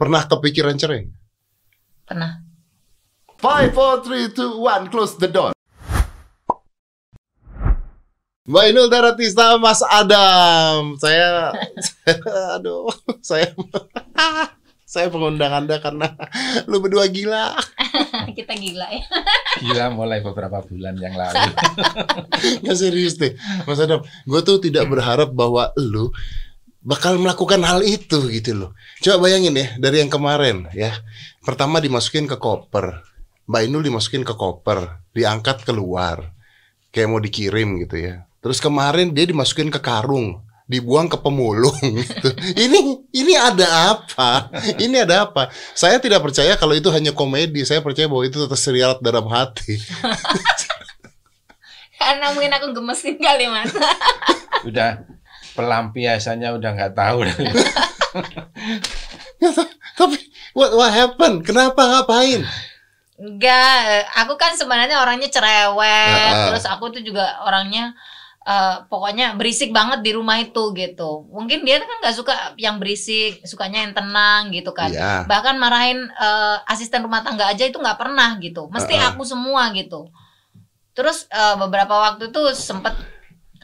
[0.00, 1.12] Pernah kepikiran cerai?
[2.08, 2.40] Pernah.
[3.36, 5.52] Five, four, three, two, one, close the door.
[8.48, 10.96] Mbak Inul Daratista, Mas Adam.
[10.96, 11.52] Saya,
[12.56, 12.88] aduh,
[13.20, 13.52] saya,
[14.96, 16.16] saya mengundang Anda karena
[16.64, 17.60] lu berdua gila.
[18.40, 19.04] Kita gila ya.
[19.60, 21.44] Gila mulai beberapa bulan yang lalu.
[22.64, 23.36] Nggak serius deh,
[23.68, 24.00] Mas Adam.
[24.24, 26.08] Gue tuh tidak berharap bahwa lu
[26.80, 28.70] bakal melakukan hal itu gitu loh.
[29.04, 30.96] Coba bayangin ya, dari yang kemarin ya.
[31.44, 33.04] Pertama dimasukin ke koper.
[33.50, 36.32] Mbak Inul dimasukin ke koper, diangkat keluar.
[36.90, 38.26] Kayak mau dikirim gitu ya.
[38.40, 42.30] Terus kemarin dia dimasukin ke karung, dibuang ke pemulung gitu.
[42.56, 42.78] Ini
[43.12, 44.48] ini ada apa?
[44.78, 45.52] Ini ada apa?
[45.76, 47.66] Saya tidak percaya kalau itu hanya komedi.
[47.66, 49.76] Saya percaya bahwa itu tetap serial dalam hati.
[52.00, 53.76] Karena mungkin aku gemesin kali mas.
[54.64, 55.04] Udah
[55.54, 57.26] pelampiasannya udah nggak tahu.
[59.98, 60.16] Tapi
[60.56, 61.44] what what happened?
[61.46, 62.44] Kenapa ngapain?
[63.20, 66.32] Enggak, aku kan sebenarnya orangnya cerewet.
[66.32, 66.46] Ah, ah.
[66.48, 67.92] Terus aku tuh juga orangnya
[68.48, 71.28] eh, pokoknya berisik banget di rumah itu gitu.
[71.28, 74.88] Mungkin dia kan nggak suka yang berisik, sukanya yang tenang gitu kan.
[74.88, 75.28] Iya.
[75.28, 78.72] Bahkan marahin eh, asisten rumah tangga aja itu nggak pernah gitu.
[78.72, 79.08] Mesti Ah, ah.
[79.12, 80.08] aku semua gitu.
[80.96, 82.96] Terus eh, beberapa waktu tuh sempet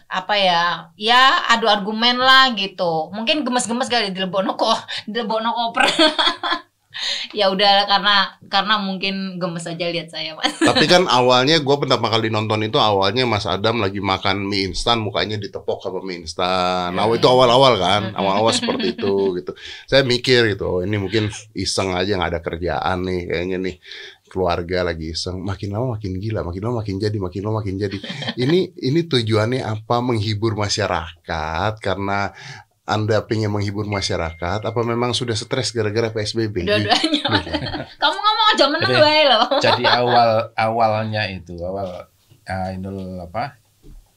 [0.06, 0.62] apa ya
[0.94, 4.78] ya adu argumen lah gitu mungkin gemes-gemes kali di lebono kok
[5.10, 5.86] di lebono koper
[7.36, 8.16] ya udah karena
[8.48, 12.80] karena mungkin gemes aja lihat saya mas Tapi kan awalnya gue pertama kali nonton itu
[12.80, 16.96] awalnya Mas Adam lagi makan mie instan mukanya ditepok sama mie instan.
[16.96, 19.52] Nah itu awal-awal kan, awal-awal seperti itu gitu.
[19.86, 23.76] Saya mikir gitu, oh, ini mungkin iseng aja nggak ada kerjaan nih kayaknya nih
[24.26, 25.38] keluarga lagi iseng.
[25.40, 27.98] Makin lama makin gila, makin lama makin jadi, makin lama makin jadi.
[28.42, 30.02] Ini ini tujuannya apa?
[30.02, 32.30] Menghibur masyarakat karena
[32.86, 36.62] anda pengen menghibur masyarakat apa memang sudah stres gara-gara PSBB?
[36.62, 37.22] dua-duanya
[38.02, 42.06] kamu ngomong aja menang Jadi- wae loh Jadi awal awalnya itu awal
[42.46, 43.58] Inul apa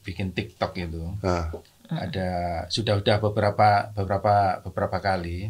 [0.06, 1.50] bikin TikTok itu Ah,
[1.90, 2.30] ada
[2.70, 5.50] sudah udah beberapa beberapa beberapa kali.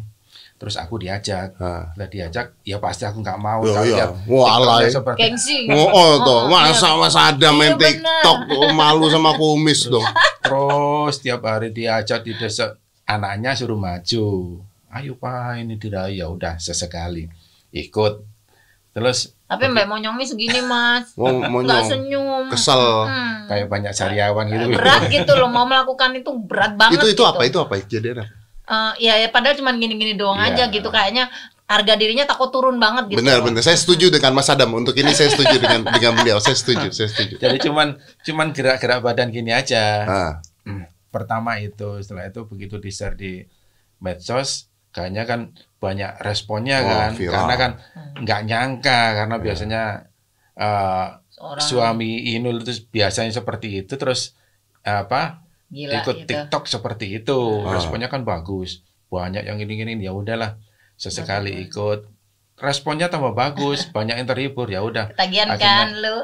[0.60, 1.88] Terus aku diajak, ah.
[1.96, 3.96] lah diajak ya pasti aku nggak mau Ya, kalau iya.
[3.96, 4.92] lihat Wah, alay.
[4.92, 6.92] seperti gengsi Oh, oh tuh, Oh, masa.
[6.94, 7.96] Mas Adam main Iya.
[7.96, 10.04] TikTok oh, malu sama kumis dong.
[10.40, 14.60] terus tiap hari diajak di desa anaknya suruh maju.
[14.90, 17.24] Ayo pak ini tidak ya udah sesekali
[17.70, 18.20] ikut.
[18.90, 23.06] Terus tapi mbak monyongnya segini mas Mau mau nggak senyum kesel.
[23.06, 23.46] Hmm.
[23.46, 24.76] kayak banyak sariawan gitu.
[24.76, 27.22] berat gitu loh mau melakukan itu berat banget Itu itu gitu.
[27.24, 27.40] apa?
[27.42, 27.74] Itu apa?
[27.80, 28.34] Kejadian apa?
[28.70, 30.54] Eh, ya, ya padahal cuma gini-gini doang Iya.
[30.54, 31.26] aja gitu kayaknya
[31.66, 33.62] harga dirinya takut turun banget gitu Benar, benar.
[33.62, 34.70] Saya setuju dengan Mas Adam.
[34.72, 36.38] Untuk ini saya setuju dengan dengan beliau.
[36.38, 37.34] Saya setuju, saya setuju.
[37.36, 39.82] Jadi cuman cuman gerak-gerak badan gini aja.
[40.06, 40.32] Ah,
[41.10, 43.42] Pertama itu, setelah itu begitu di share di
[43.98, 45.40] medsos, kayaknya kan
[45.76, 47.34] banyak responnya Oh, kan, viral.
[47.34, 48.14] karena kan Hmm.
[48.22, 49.42] nggak nyangka karena Iya.
[49.42, 49.82] biasanya
[50.52, 54.36] eh, Seorang suami Inul itu biasanya seperti itu, terus
[54.80, 56.28] apa gila ikut gitu.
[56.28, 57.72] TikTok seperti itu, Ah.
[57.72, 60.58] responnya kan bagus, banyak yang gini-gini, ya udahlah
[60.94, 61.66] sesekali Bagus.
[61.66, 62.00] ikut,
[62.58, 66.16] responnya tambah bagus, banyak yang terhibur, ya udah Ketagihan Akhirnya- kan lu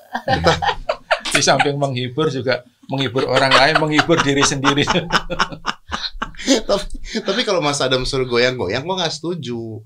[1.35, 4.87] di samping menghibur juga menghibur orang lain, menghibur diri sendiri.
[6.69, 6.87] tapi
[7.21, 9.83] tapi kalau Mas Adam suruh goyang-goyang, gua nggak setuju.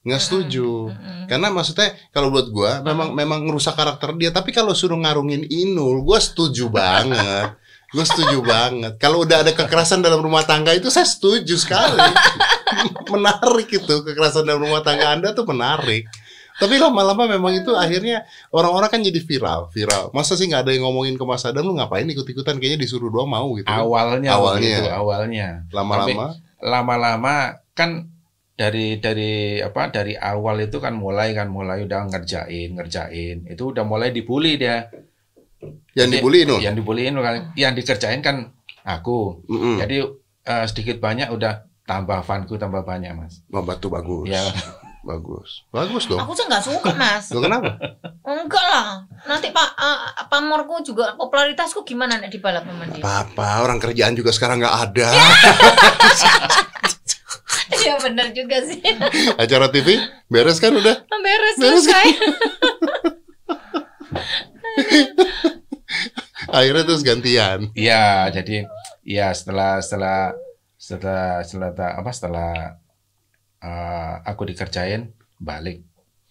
[0.00, 0.94] Nggak setuju.
[1.26, 4.30] Karena maksudnya kalau buat gua memang memang ngerusak karakter dia.
[4.30, 7.57] Tapi kalau suruh ngarungin Inul, gua setuju banget.
[7.88, 9.00] Gue setuju banget.
[9.00, 11.96] Kalau udah ada kekerasan dalam rumah tangga itu saya setuju sekali.
[13.14, 16.04] menarik itu kekerasan dalam rumah tangga Anda tuh menarik.
[16.58, 20.10] Tapi lama-lama memang itu akhirnya orang-orang kan jadi viral, viral.
[20.10, 23.30] Masa sih nggak ada yang ngomongin ke Mas Adam lu ngapain ikut-ikutan kayaknya disuruh doang
[23.30, 23.70] mau gitu.
[23.70, 23.78] kan.
[23.86, 24.58] awalnya Awalnya.
[24.58, 28.10] begitu, awalnya Lama-lama lama-lama kan
[28.58, 33.86] dari dari apa dari awal itu kan mulai kan mulai udah ngerjain ngerjain itu udah
[33.86, 34.90] mulai dibully dia
[35.92, 38.50] yang dibully yang dibully kan yang dikerjain kan
[38.82, 39.76] aku Mm-mm.
[39.78, 39.96] jadi
[40.44, 44.26] eh, sedikit banyak udah tambah fanku tambah banyak mas Oh, batu bagus.
[44.26, 44.40] ya
[44.98, 45.62] Bagus.
[45.70, 46.20] Bagus dong.
[46.20, 47.80] aku sih nggak suka mas Loh, kenapa?
[48.20, 53.78] enggak lah nanti pak eh, pamorku juga popularitasku gimana nek dibalap sama dia Apa-apa, orang
[53.78, 55.08] kerjaan juga sekarang nggak ada.
[57.68, 58.80] Iya bener juga sih
[59.38, 59.96] Acara TV
[60.26, 60.98] beres kan udah?
[60.98, 61.84] beres Beres.
[61.84, 62.06] selesai
[66.48, 67.68] Akhirnya terus gantian.
[67.74, 68.64] Iya, jadi
[69.04, 70.32] ya setelah setelah
[70.78, 72.52] setelah setelah apa setelah
[73.58, 75.82] eh, aku dikerjain balik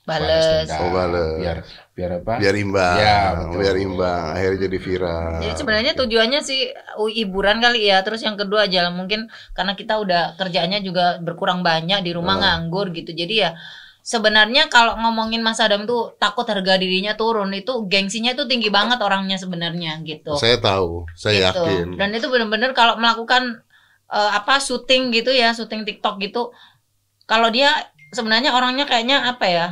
[0.07, 0.71] Bales.
[0.71, 0.79] dendam.
[0.87, 1.35] Oh, bales.
[1.43, 1.57] Biar
[1.91, 2.33] biar apa?
[2.39, 3.59] biar imbang, Ya, betul.
[3.59, 4.23] biar imbang.
[4.31, 5.31] Akhirnya jadi viral.
[5.43, 7.99] Jadi sebenarnya tujuannya sih uh, hiburan kali ya.
[8.07, 12.43] Terus yang kedua aja mungkin karena kita udah kerjaannya juga berkurang banyak di rumah Hmm.
[12.71, 13.11] nganggur gitu.
[13.11, 13.59] Jadi ya
[14.07, 19.03] sebenarnya kalau ngomongin Mas Adam tuh takut harga dirinya turun itu gengsinya tuh tinggi banget
[19.03, 20.39] orangnya sebenarnya gitu.
[20.39, 21.59] Saya tahu, saya Gitu.
[21.59, 21.87] yakin.
[21.99, 23.59] Dan itu benar-benar kalau melakukan
[24.07, 26.55] eh, apa syuting gitu ya, syuting TikTok gitu.
[27.27, 29.67] Kalau dia sebenarnya orangnya kayaknya apa ya?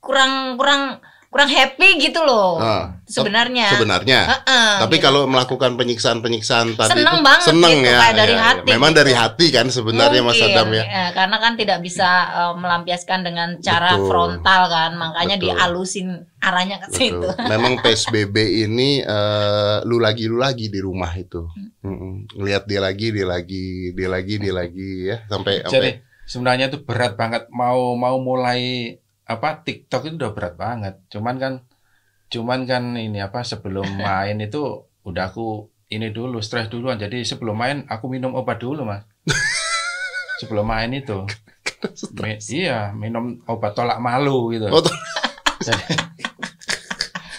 [0.00, 2.56] Kurang kurang kurang happy gitu loh.
[2.56, 3.68] Ah, sebenarnya.
[3.76, 4.20] sebenarnya.
[4.32, 5.04] Heeh, Tapi gitu.
[5.12, 8.46] kalau melakukan penyiksaan-penyiksaan tadi Seneng itu banget seneng gitu, ya, kayak dari ya, ya.
[8.48, 8.98] hati Memang gitu.
[9.04, 10.84] dari hati kan sebenarnya Mas Mungkin, Adam ya.
[11.12, 14.08] karena kan tidak bisa eh, melampiaskan dengan cara Betul.
[14.08, 15.46] frontal kan, makanya Betul.
[15.52, 16.08] dialusin
[16.40, 17.20] arahnya ke situ.
[17.20, 17.44] Betul.
[17.52, 21.44] Memang PSBB ini eh, lu lagi lu lagi di rumah itu.
[21.84, 22.40] Mm-mm.
[22.40, 25.90] Lihat dia lagi, dia lagi, dia lagi, dia lagi ya sampai Jadi sampai
[26.24, 28.96] sebenarnya itu berat banget mau mau mulai
[29.28, 30.94] apa TikTok itu udah berat banget.
[31.12, 31.52] Cuman kan
[32.32, 36.96] cuman kan ini apa sebelum main itu udah aku ini dulu stres duluan.
[36.96, 39.04] Jadi sebelum main aku minum obat dulu, Mas.
[40.40, 41.28] sebelum main itu.
[42.18, 44.66] Mi- iya, minum obat tolak malu gitu.
[44.72, 44.82] Oh,
[45.66, 45.84] jadi,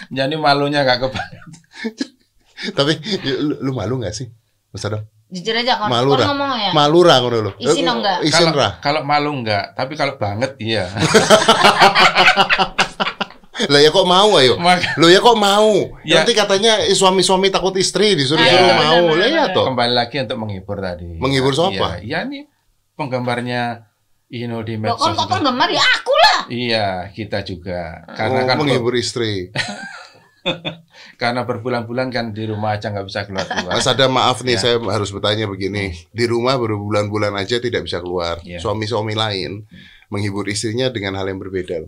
[0.08, 1.50] jadi malunya gak kebanyakan.
[2.76, 2.92] tapi
[3.40, 4.28] lu, lu malu nggak sih?
[4.72, 5.04] Mas Adam?
[5.30, 6.70] Jujur aja kan, Malu ngomong ya.
[6.74, 7.52] Malu ra ngono lho.
[7.56, 8.18] Isin dong nggak?
[8.26, 8.68] Isin Kalau ra.
[8.82, 10.90] kalau malu enggak, tapi kalau banget iya.
[13.60, 14.56] Lah ya kok mau ayo?
[14.96, 16.00] Lo ya kok mau?
[16.00, 16.18] Ya.
[16.18, 19.04] Nanti katanya eh, suami-suami takut istri disuruh-suruh Iya, mau.
[19.06, 19.64] benar, Lah ya toh.
[19.68, 21.20] kembali lagi untuk menghibur tadi.
[21.20, 22.00] Menghibur siapa?
[22.00, 22.42] Iya, iya nih
[22.96, 23.62] penggambarnya
[24.30, 25.02] Ino di medsos.
[25.02, 26.38] kok penggemar ya aku lah.
[26.46, 28.06] Iya, kita juga.
[28.06, 29.50] Oh, Karena kan menghibur istri.
[31.20, 33.72] karena berbulan-bulan kan di rumah aja nggak bisa keluar-keluar.
[33.76, 34.60] Mas ada maaf nih Ya.
[34.60, 35.92] saya harus bertanya begini.
[36.10, 38.40] Di rumah berbulan-bulan aja tidak bisa keluar.
[38.42, 38.56] Ya.
[38.58, 39.64] Suami-suami lain
[40.08, 41.86] menghibur istrinya dengan hal yang berbeda.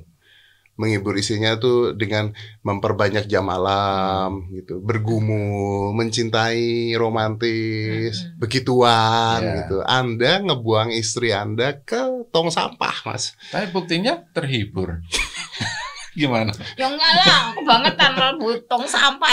[0.72, 2.32] Menghibur istrinya tuh dengan
[2.64, 8.40] memperbanyak jam malam gitu, bergumul, mencintai, romantis, Mm-mm.
[8.40, 9.52] begituan Ya.
[9.62, 9.84] gitu.
[9.84, 13.36] Anda ngebuang istri Anda ke tong sampah, Mas.
[13.52, 14.96] Tapi buktinya terhibur.
[16.12, 16.52] Gimana?
[16.76, 19.32] Ya enggak lah, kebangetan lah butong sampah.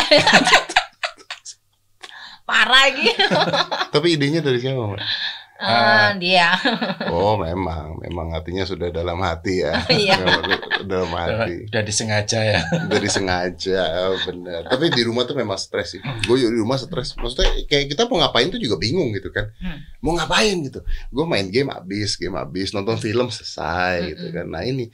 [2.48, 3.38] Parah gitu.
[3.94, 5.04] Tapi idenya dari siapa, Mas?
[5.60, 6.56] Ah, dia.
[7.12, 9.84] Oh, memang, memang hatinya sudah dalam hati ya.
[9.92, 10.16] Iya.
[10.88, 11.68] Dalam hati.
[11.68, 12.64] Udah disengaja ya.
[12.88, 14.72] Udah disengaja, oh, bener.
[14.72, 16.02] Tapi di rumah tuh memang stres sih.
[16.24, 17.12] Gue di rumah stres.
[17.20, 19.52] Maksudnya kayak kita mau ngapain tuh juga bingung gitu kan.
[19.60, 19.84] Hmm.
[20.00, 20.80] Mau ngapain gitu.
[21.12, 24.48] Gue main game habis, game habis, nonton film selesai gitu kan.
[24.48, 24.88] Nah ini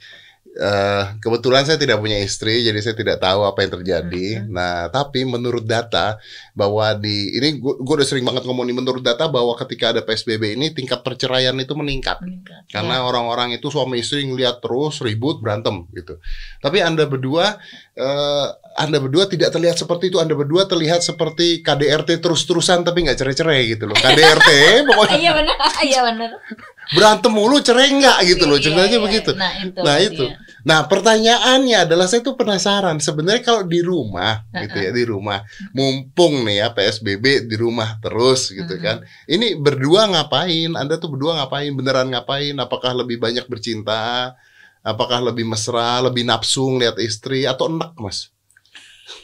[0.56, 4.26] eh kebetulan saya tidak punya istri, jadi saya tidak tahu apa yang terjadi.
[4.40, 4.56] Mm-mm.
[4.56, 6.16] Nah, tapi menurut data
[6.56, 10.56] bahwa di ini gue udah sering banget ngomong nih menurut data bahwa ketika ada PSBB
[10.56, 12.24] ini tingkat perceraian itu meningkat.
[12.24, 12.72] Meningkat.
[12.72, 16.16] Karena orang-orang itu suami istri ngeliat terus ribut berantem gitu.
[16.64, 17.60] Tapi anda berdua,
[17.92, 18.46] eh,
[18.80, 20.16] anda berdua tidak terlihat seperti itu.
[20.16, 23.96] Anda berdua terlihat seperti KDRT terus-terusan tapi nggak cerai-cerai gitu loh.
[23.96, 24.48] KDRT
[24.88, 26.30] pokoknya Iya benar, iya benar.
[26.94, 28.58] Berantem mulu cerai nggak gitu loh.
[28.60, 29.02] Iya, Ceritanya iya.
[29.02, 29.30] begitu.
[29.34, 29.80] Nah itu.
[29.82, 30.24] Nah, itu.
[30.28, 30.36] ya.
[30.66, 36.42] Nah pertanyaannya adalah saya tuh penasaran sebenarnya kalau di rumah gitu ya di rumah mumpung
[36.42, 38.98] nih ya PSBB di rumah terus gitu kan
[39.30, 44.34] ini berdua ngapain Anda tuh berdua ngapain beneran ngapain apakah lebih banyak bercinta
[44.82, 48.34] apakah lebih mesra lebih nafsu ngeliat istri atau enak mas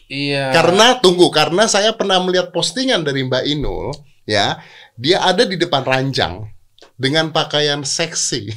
[0.06, 0.54] Iya.
[0.54, 3.90] karena tunggu karena saya pernah melihat postingan dari Mbak Inul
[4.22, 4.62] ya
[4.94, 6.46] dia ada di depan ranjang
[7.02, 8.54] dengan pakaian seksi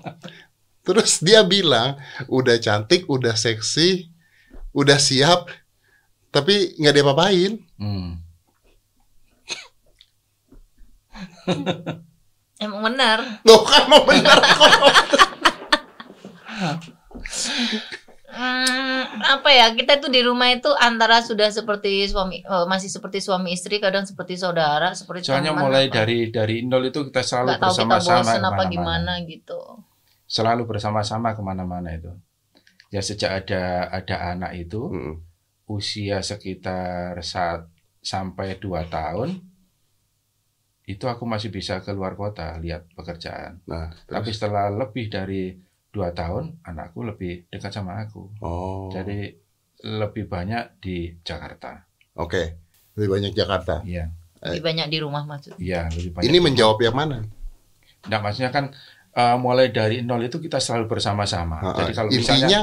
[0.86, 1.96] terus dia bilang
[2.28, 4.12] udah cantik udah seksi
[4.76, 5.48] udah siap
[6.28, 8.20] tapi nggak dia apain Hmm.
[12.62, 13.42] Emang benar.
[13.42, 14.70] Loh kan mau bener kok
[18.42, 19.02] Hmm,
[19.34, 23.48] apa ya kita tuh di rumah itu antara sudah seperti suami eh, masih seperti suami
[23.56, 25.94] istri kadang seperti saudara seperti Soalnya teman, mulai apa.
[25.96, 28.72] dari dari nol itu kita selalu bersama-sama apa ke mana-mana.
[28.74, 29.60] gimana gitu
[30.36, 32.10] Selalu bersama-sama ke mana-mana itu.
[32.94, 33.62] Ya sejak ada
[33.98, 35.14] ada anak itu Mm,
[35.76, 37.60] usia sekitar saat
[38.12, 39.30] sampai dua tahun
[40.92, 43.62] itu aku masih bisa keluar kota lihat pekerjaan.
[43.70, 45.54] nah Tapi setelah lebih dari
[45.92, 48.32] dua tahun anakku lebih dekat sama aku.
[48.40, 49.28] oh Jadi
[49.84, 51.84] lebih banyak di Jakarta.
[52.14, 52.42] oke
[52.92, 54.08] lebih banyak Jakarta Iya,
[54.42, 56.26] lebih banyak di rumah maksud iya lebih banyak.
[56.26, 57.20] ini menjawab yang mana
[58.02, 58.74] Nah, maksudnya kan
[59.12, 61.62] eh, mulai dari nol itu kita selalu bersama-sama.
[61.62, 62.60] Ah, Jadi kalau intinya misalnya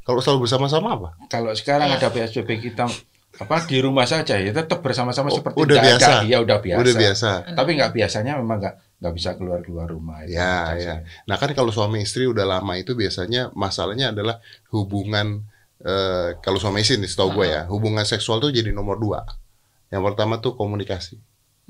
[0.00, 1.96] kalau selalu bersama-sama apa kalau sekarang Iya.
[1.96, 2.88] ada PSBB kita
[3.32, 6.10] apa di rumah saja ya tetap bersama-sama Oh, seperti udah biasa.
[6.10, 6.26] ada.
[6.26, 6.80] Iya, udah biasa.
[6.80, 10.22] udah biasa Tapi nggak biasanya memang nggak nggak bisa keluar keluar rumah.
[10.22, 10.94] itu Ya, ya.
[11.24, 14.38] Nah kan kalau suami istri udah lama itu biasanya masalahnya adalah
[14.70, 15.40] hubungan
[15.80, 19.24] eh, kalau suami istri nih, setahu gue ya hubungan seksual tuh jadi nomor dua.
[19.88, 21.16] Yang pertama tuh komunikasi,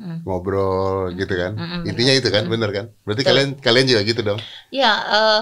[0.01, 0.25] Hmm.
[0.25, 1.55] ngobrol gitu kan.
[1.55, 2.87] Mm-mm, Intinya itu kan, bener kan?
[3.05, 3.31] Berarti Betul.
[3.37, 4.41] kalian kalian juga gitu dong.
[4.73, 5.41] Ya, eh,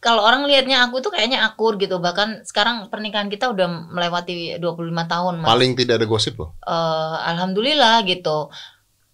[0.00, 1.96] kalau orang lihatnya aku tuh kayaknya akur gitu.
[2.00, 5.48] Bahkan sekarang pernikahan kita udah melewati 25 tahun, Mas.
[5.48, 6.50] Paling tidak ada gosip loh.
[6.60, 8.48] Eh, alhamdulillah gitu.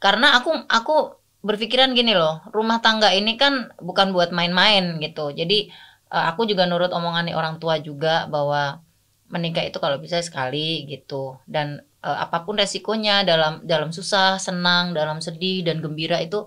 [0.00, 5.32] Karena aku aku berpikiran gini loh, rumah tangga ini kan bukan buat main-main gitu.
[5.32, 5.72] Jadi
[6.12, 8.84] eh, aku juga nurut omongan orang tua juga bahwa
[9.30, 11.40] menikah itu kalau bisa sekali gitu.
[11.48, 16.44] Dan eh, apa pun resikonya dalam dalam susah, senang, dalam sedih dan gembira itu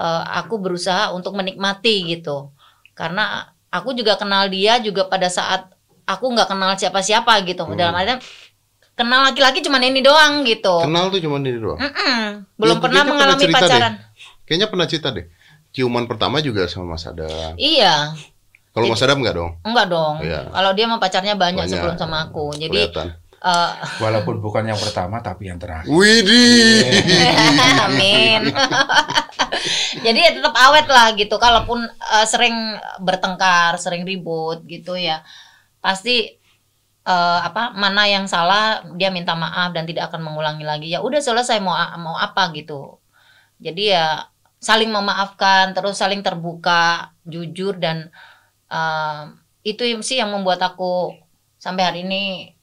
[0.00, 2.50] eh, aku berusaha untuk menikmati gitu.
[2.96, 5.68] Karena aku juga kenal dia juga pada saat
[6.08, 7.68] aku nggak kenal siapa-siapa gitu.
[7.68, 7.76] Hmm.
[7.76, 8.20] Dalam artian
[8.96, 10.88] kenal laki-laki cuman ini doang gitu.
[10.88, 11.76] Kenal tuh cuma ini doang.
[11.76, 12.48] Mm-mm.
[12.56, 14.05] Belum Ya, pernah mengalami cerita deh.
[14.46, 15.26] Kayaknya pernah cerita deh.
[15.68, 17.52] Ciuman pertama juga sama Mas Adam.
[17.54, 18.16] Iya,
[18.70, 19.52] Kalau Mas Adam nggak dong?
[19.60, 20.14] enggak dong.
[20.20, 20.48] Iya.
[20.48, 21.72] Kalau dia mah pacarnya banyak, Banyak.
[21.74, 22.52] sebelum sama aku.
[22.54, 23.08] Jadi Kelihatan.
[23.38, 25.88] eh, Walaupun bukan yang pertama tapi yang terakhir.
[25.88, 26.84] Widih.
[27.86, 28.52] amin.
[30.06, 31.36] Jadi ya tetap awet lah gitu.
[31.36, 32.54] Kalaupun eh, sering
[32.98, 35.24] bertengkar, sering ribut gitu ya,
[35.80, 36.36] pasti
[37.02, 40.88] eh, apa mana yang salah dia minta maaf dan tidak akan mengulangi lagi.
[40.92, 43.00] Ya udah selesai mau mau apa gitu.
[43.56, 44.20] Jadi ya
[44.58, 48.08] saling memaafkan, terus saling terbuka, jujur dan
[48.70, 49.22] eh,
[49.66, 51.12] itu sih yang membuat aku
[51.58, 52.54] sampai hari ini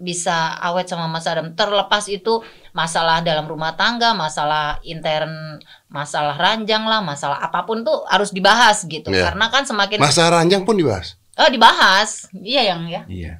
[0.00, 1.52] bisa awet sama Mas Adam.
[1.52, 2.40] Terlepas itu
[2.72, 5.60] masalah dalam rumah tangga, masalah intern,
[5.92, 9.12] masalah ranjang lah, masalah apa pun tuh harus dibahas gitu.
[9.12, 9.30] Iya.
[9.30, 11.20] Karena kan semakin Masa ranjang pun dibahas.
[11.36, 12.32] oh dibahas.
[12.32, 13.02] Iya yang ya.
[13.06, 13.34] Iya.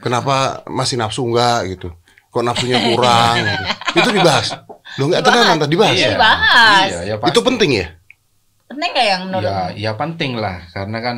[0.00, 1.92] Kenapa masih nafsu enggak gitu?
[2.32, 3.36] Kok nafsunya kurang?
[3.44, 3.64] gitu.
[4.00, 4.56] Itu dibahas.
[4.96, 5.44] Lo nggak Dibahas.
[5.44, 5.96] tenang dibahas.
[5.96, 6.10] Iya.
[6.14, 6.88] dibahas.
[6.90, 7.40] Iya, ya Itu pasti.
[7.44, 7.86] penting ya?
[8.66, 9.44] Penting nggak yang menurut?
[9.46, 11.16] Ya, ya penting lah karena kan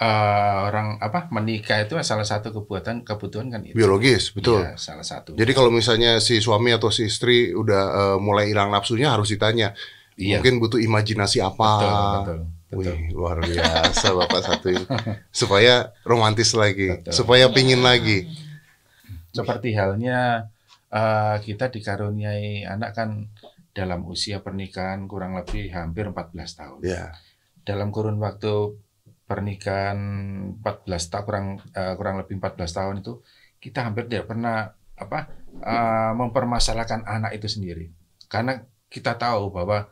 [0.00, 3.76] eh, orang apa menikah itu salah satu kebutuhan kebutuhan kan itu.
[3.76, 4.64] Biologis, betul.
[4.64, 5.36] Iya, salah satu.
[5.36, 9.76] Jadi kalau misalnya si suami atau si istri udah eh, mulai hilang nafsunya harus ditanya.
[10.16, 10.40] Iya.
[10.40, 11.70] Mungkin butuh imajinasi apa?
[11.80, 12.38] betul, betul,
[12.70, 12.94] betul.
[12.96, 14.84] Wih, luar biasa Bapak satu ini.
[15.34, 17.10] Supaya romantis lagi, Betul.
[17.10, 18.30] supaya pingin lagi.
[19.30, 20.46] Seperti halnya
[20.90, 23.10] eh, kita dikaruniai anak kan
[23.70, 26.80] dalam usia pernikahan kurang lebih hampir 14 tahun.
[26.82, 27.14] Ya.
[27.62, 28.76] Dalam kurun waktu
[29.30, 29.98] pernikahan
[30.58, 33.22] 14 tahun kurang eh, kurang lebih 14 tahun itu
[33.62, 35.30] kita hampir tidak pernah apa
[35.62, 37.86] eh, mempermasalahkan anak itu sendiri.
[38.26, 38.58] Karena
[38.90, 39.86] kita tahu bahwa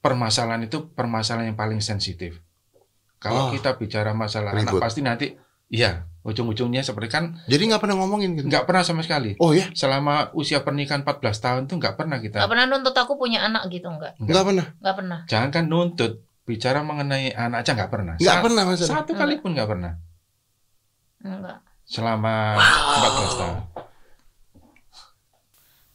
[0.00, 2.40] permasalahan itu permasalahan yang paling sensitif.
[2.40, 4.80] Oh, Kalau kita bicara masalah anak ribut.
[4.80, 5.36] pasti nanti
[5.68, 8.46] iya ujung-ujungnya seperti kan Jadi nggak pernah ngomongin gitu.
[8.46, 9.36] nggak pernah sama sekali.
[9.36, 12.36] Oh ya, Selama usia pernikahan 14 tahun tuh nggak pernah kita.
[12.38, 14.14] Nggak pernah nuntut aku punya anak gitu enggak?
[14.18, 15.18] nggak pernah, Nggak pernah.
[15.26, 16.12] Jangan kan nuntut
[16.42, 18.14] bicara mengenai anak aja nggak pernah.
[18.16, 18.80] nggak Sa- pernah mas.
[18.80, 19.92] Satu kali pun nggak pernah.
[21.20, 21.58] Enggak.
[21.84, 23.56] Selama 14 tahun.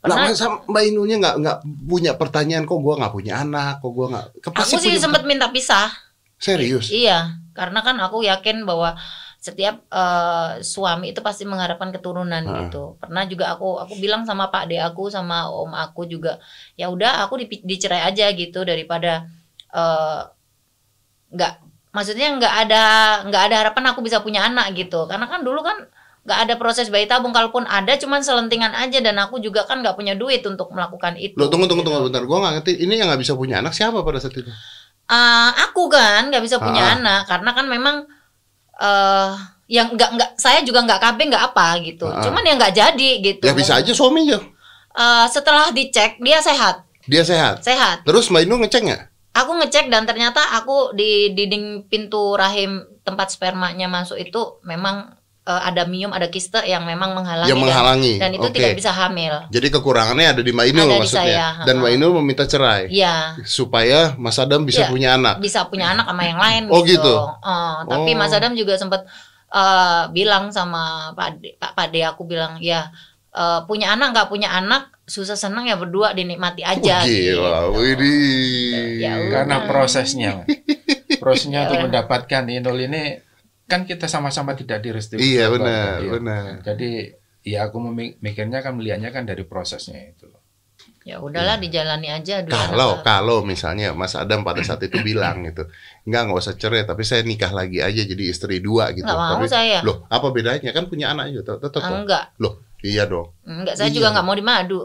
[0.05, 4.05] Nah, masa Mbak Inunya nggak nggak punya pertanyaan kok gua nggak punya anak, kok gua
[4.07, 4.25] nggak.
[4.53, 5.89] Aku sih punya- sempat minta pisah.
[6.35, 6.91] serius.
[6.91, 8.93] Iya, karena kan aku yakin bahwa
[9.45, 12.65] setiap eh, suami itu pasti mengharapkan keturunan Ah.
[12.65, 12.97] gitu.
[12.97, 16.41] Pernah juga aku aku bilang sama Pak De aku sama Om aku juga,
[16.73, 19.29] ya udah aku dipi- dicerai aja gitu daripada
[19.69, 20.21] eh,
[21.29, 21.53] nggak
[21.93, 22.83] maksudnya nggak ada
[23.29, 25.05] nggak ada harapan aku bisa punya anak gitu.
[25.05, 25.77] Karena kan dulu kan
[26.25, 29.93] nggak ada proses bayi tabung kalaupun ada cuman selentingan aja dan aku juga kan nggak
[29.93, 31.37] punya duit untuk melakukan itu.
[31.37, 31.93] Loh tunggu tunggu gitu.
[31.93, 32.71] tunggu bentar, gua nggak ngerti.
[32.81, 34.49] Ini yang nggak bisa punya anak siapa pada saat itu?
[35.05, 36.93] Eh, aku kan nggak bisa punya Ah.
[36.97, 37.95] anak karena kan memang
[38.77, 39.29] eh
[39.67, 42.21] yang nggak nggak saya juga nggak KB nggak apa gitu Ah.
[42.21, 44.37] cuman yang nggak jadi gitu Ya bisa aja suaminya.
[44.91, 47.61] Eh, setelah dicek dia sehat Dia sehat.
[47.61, 49.01] sehat Terus Mbak Inu ngecek nggak?
[49.33, 55.11] aku ngecek dan ternyata aku di dinding pintu rahim tempat spermanya masuk itu memang
[55.45, 58.13] eh, ada miom ada kiste yang memang menghalangi Yang dan- menghalangi.
[58.17, 58.55] dan, itu Oke.
[58.55, 61.21] tidak bisa hamil Jadi kekurangannya ada di Mbak Inul Ada di maksudnya.
[61.21, 61.75] saya, Dan.
[61.79, 64.89] Mbak Inul meminta cerai Iya supaya Mas Adam bisa Iya.
[64.89, 65.35] punya anak.
[65.39, 67.13] bisa punya anak sama yang lain Oh, gitu?
[67.39, 68.17] Eh, tapi Oh.
[68.17, 69.05] Mas Adam juga sempat
[69.47, 72.89] eh, bilang sama Pak De, Pak Pak De aku bilang ya
[73.31, 77.05] eh, punya anak nggak punya anak susah senang ya berdua dinikmati Oh, aja.
[77.05, 77.37] gitu.
[77.37, 78.97] gila, widih.
[78.97, 79.29] Ya udah.
[79.31, 80.41] Karena prosesnya.
[81.15, 81.83] prosesnya untuk Ya.
[81.85, 83.21] mendapatkan inul ini
[83.65, 85.17] kan kita sama-sama tidak direstui.
[85.17, 86.11] Iya benar, Iya.
[86.11, 86.45] benar.
[86.61, 86.89] Jadi
[87.41, 87.77] ya aku
[88.15, 90.29] mikirnya kan melihatnya kan dari prosesnya itu.
[91.01, 93.03] Ya udahlah dijalani aja dua Kalau anak.
[93.03, 95.69] kalau misalnya Mas Adam pada saat itu bilang gitu,
[96.03, 99.05] nggak nggak usah cerai, tapi saya nikah lagi aja jadi istri dua gitu.
[99.05, 99.79] Nggak mau tapi saya.
[99.81, 101.85] loh apa bedanya kan punya anak juga tetap.
[101.85, 103.37] Enggak, Loh iya dong.
[103.43, 103.95] enggak saya Iya.
[103.95, 104.79] juga nggak mau dimadu.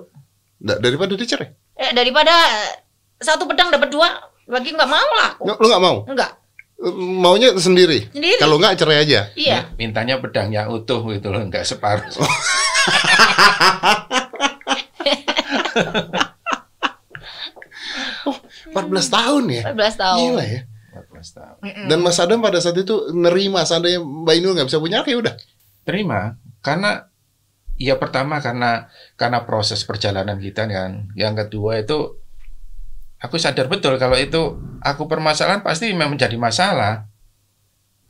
[0.56, 1.48] Da- daripada dicerai.
[1.74, 2.32] Eh daripada
[3.16, 4.08] satu pedang dapat dua
[4.46, 5.96] bagi nggak mau lah aku Nggak- Lu nggak mau?
[6.04, 6.30] enggak
[7.20, 8.08] Maunya sendiri.
[8.08, 9.28] sendiri Kalau nggak cerai aja.
[9.36, 12.08] iya Mintanya pedangnya utuh gitu loh, nggak separuh.
[18.70, 19.62] 14 tahun ya.
[19.74, 20.60] 14 tahun Gila ya.
[21.10, 21.58] 14 tahun.
[21.90, 25.18] Dan Mas Adam pada saat itu nerima seandainya Mbak Inul nggak bisa punya anak ya
[25.18, 25.34] udah.
[25.84, 26.20] Terima
[26.60, 27.08] karena
[27.80, 31.10] ya pertama karena karena proses perjalanan kita kan.
[31.18, 32.20] Yang kedua itu
[33.20, 37.06] aku sadar betul kalau itu aku permasalahan pasti memang menjadi masalah.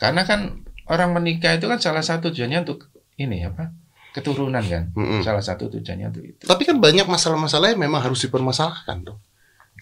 [0.00, 2.88] Karena kan orang menikah itu kan salah satu tujuannya untuk
[3.20, 3.74] ini apa?
[4.10, 4.90] keturunan kan.
[4.94, 5.22] Mm-mm.
[5.22, 6.42] Salah satu tujuannya untuk itu.
[6.42, 9.20] Tapi kan banyak masalah-masalah yang memang harus dipermasalahkan dong.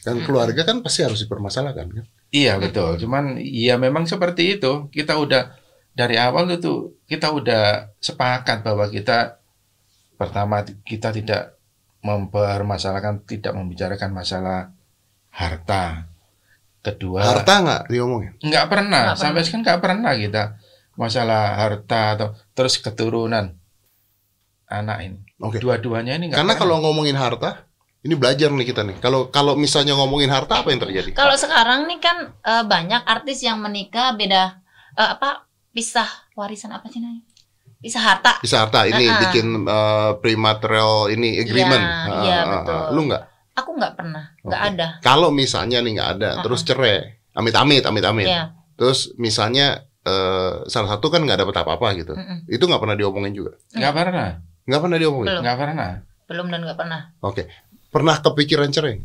[0.05, 0.25] Dan Hmm.
[0.29, 2.05] keluarga kan pasti harus dipermasalahkan kan.
[2.29, 3.01] Iya betul.
[3.01, 4.93] Cuman ya memang seperti itu.
[4.93, 5.57] Kita udah
[5.97, 9.41] dari awal itu kita udah sepakat bahwa kita
[10.21, 11.59] pertama kita tidak
[12.05, 14.71] mempermasalahkan, tidak membicarakan masalah
[15.33, 16.09] harta.
[16.79, 18.33] Kedua, Harta nggak diomongin.
[18.41, 19.13] nggak pernah.
[19.13, 20.43] Nggak Sampai sekarang nggak pernah kita
[20.95, 23.53] masalah harta atau terus keturunan
[24.67, 25.21] anak ini.
[25.43, 25.59] Oke.
[25.61, 26.63] Dua-duanya ini nggak Karena pernah.
[26.65, 27.67] kalau ngomongin harta,
[28.07, 28.97] ini belajar nih kita nih.
[29.03, 31.11] Kalau kalau misalnya ngomongin harta apa yang terjadi?
[31.13, 34.63] Kalau sekarang nih kan eh, banyak artis yang menikah beda
[34.97, 35.45] eh, apa
[35.75, 36.09] pisah
[36.39, 37.27] warisan apa sih namanya?
[37.79, 38.33] Pisah harta.
[38.41, 39.21] Bisa harta ini Uh-uh.
[39.29, 41.85] bikin uh, prematerial ini agreement.
[42.27, 42.47] Iya, ah, ah.
[42.51, 42.81] betul.
[42.97, 43.23] Lu nggak?
[43.59, 44.71] Aku nggak pernah, nggak Oke.
[44.73, 44.89] ada.
[45.03, 46.43] Kalau misalnya nih nggak ada, Uh-uh.
[46.47, 48.31] terus cerai, amit-amit, amit-amit.
[48.31, 48.55] Iya.
[48.79, 52.15] Terus misalnya eh, salah satu kan nggak dapet apa-apa gitu.
[52.15, 52.47] mm-mm.
[52.47, 53.59] Itu nggak pernah diomongin juga.
[53.71, 54.29] nggak pernah,
[54.63, 55.29] Nggak pernah diomongin.
[55.43, 55.91] Nggak pernah.
[56.25, 57.01] Belum dan nggak pernah.
[57.21, 57.43] Oke.
[57.89, 59.01] Pernah kepikiran cerai?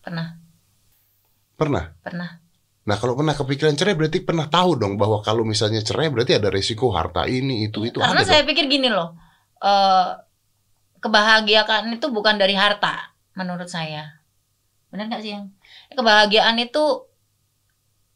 [0.00, 0.38] Pernah,
[1.52, 1.84] Pernah.
[2.00, 2.30] pernah.
[2.80, 6.48] Nah kalau pernah kepikiran cerai berarti pernah tahu dong bahwa kalau misalnya cerai berarti ada
[6.48, 8.48] resiko harta ini itu itu Karena ada saya dong.
[8.48, 9.12] pikir gini loh,
[9.60, 10.08] eh
[10.98, 13.09] kebahagiaan itu bukan dari harta,
[13.40, 14.20] menurut saya.
[14.92, 15.48] Benar nggak sih yang
[15.96, 17.08] kebahagiaan itu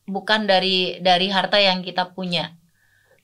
[0.04, 2.52] bukan dari dari harta yang kita punya,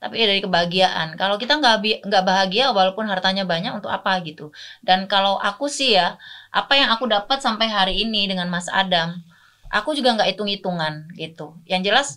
[0.00, 1.20] tapi dari kebahagiaan.
[1.20, 4.48] Kalau kita nggak nggak bahagia, walaupun hartanya banyak, untuk apa gitu?
[4.80, 6.16] Dan kalau aku sih ya,
[6.48, 9.20] apa yang aku dapat sampai hari ini dengan Mas Adam,
[9.68, 11.60] aku juga nggak hitung-hitungan gitu.
[11.68, 12.08] Yang jelas,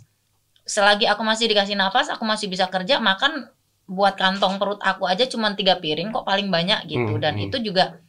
[0.63, 3.51] selagi aku masih dikasih nafas, aku masih bisa kerja, makan
[3.83, 7.51] buat kantong perut aku aja cuma tiga piring kok paling banyak gitu Hmm, dan hmm.
[7.51, 7.99] itu juga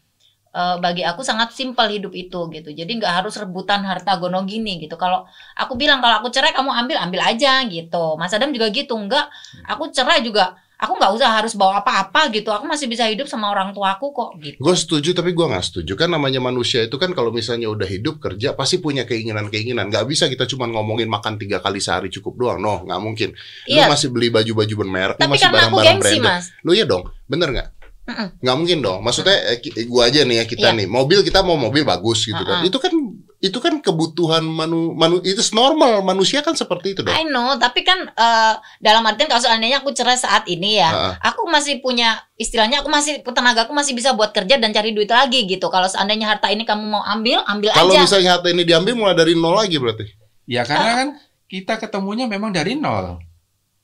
[0.54, 2.70] eh, bagi aku sangat simpel hidup itu gitu.
[2.70, 4.94] Jadi nggak harus rebutan harta gono gini gitu.
[4.94, 5.26] Kalau
[5.58, 8.14] aku bilang kalau aku cerai kamu ambil ambil aja gitu.
[8.14, 9.26] Mas Adam juga gitu enggak
[9.66, 12.50] aku cerai juga aku nggak usah harus bawa apa-apa gitu.
[12.52, 14.58] Aku masih bisa hidup sama orang tuaku kok gitu.
[14.60, 15.92] Gue setuju tapi gue nggak setuju.
[15.96, 19.88] Kan namanya manusia itu kan kalau misalnya udah hidup kerja pasti punya keinginan-keinginan.
[19.88, 22.58] Nggak bisa kita cuma ngomongin makan tiga kali sehari cukup doang.
[22.60, 23.30] No, nggak mungkin.
[23.70, 23.88] Lu iya.
[23.88, 26.26] masih beli baju-baju bermerek, lu tapi masih karena aku barang-barang gengsi branded.
[26.28, 26.44] mas.
[26.66, 27.68] Lu ya dong, bener nggak?
[28.04, 29.00] Nggak mungkin dong.
[29.00, 30.76] Maksudnya eh, ki- gua aja nih ya kita Iya.
[30.76, 32.60] nih, mobil kita mau mobil bagus gitu kan.
[32.60, 32.68] Uh-uh.
[32.68, 32.92] Itu kan
[33.40, 37.12] itu kan kebutuhan manu, manu itu normal manusia kan seperti itu dong.
[37.12, 41.10] I know tapi kan eh, dalam artian kalau seandainya aku cerai saat ini ya Ha-ha.
[41.20, 45.44] aku masih punya istilahnya aku masih tenagaku masih bisa buat kerja dan cari duit lagi
[45.44, 48.96] gitu kalau seandainya harta ini kamu mau ambil ambil Kalau aja misalnya harta ini diambil
[48.96, 50.08] mulai dari nol lagi berarti.
[50.48, 51.08] Ya karena kan
[51.44, 53.20] kita ketemunya memang dari nol.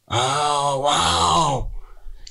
[0.09, 1.69] Oh, wow.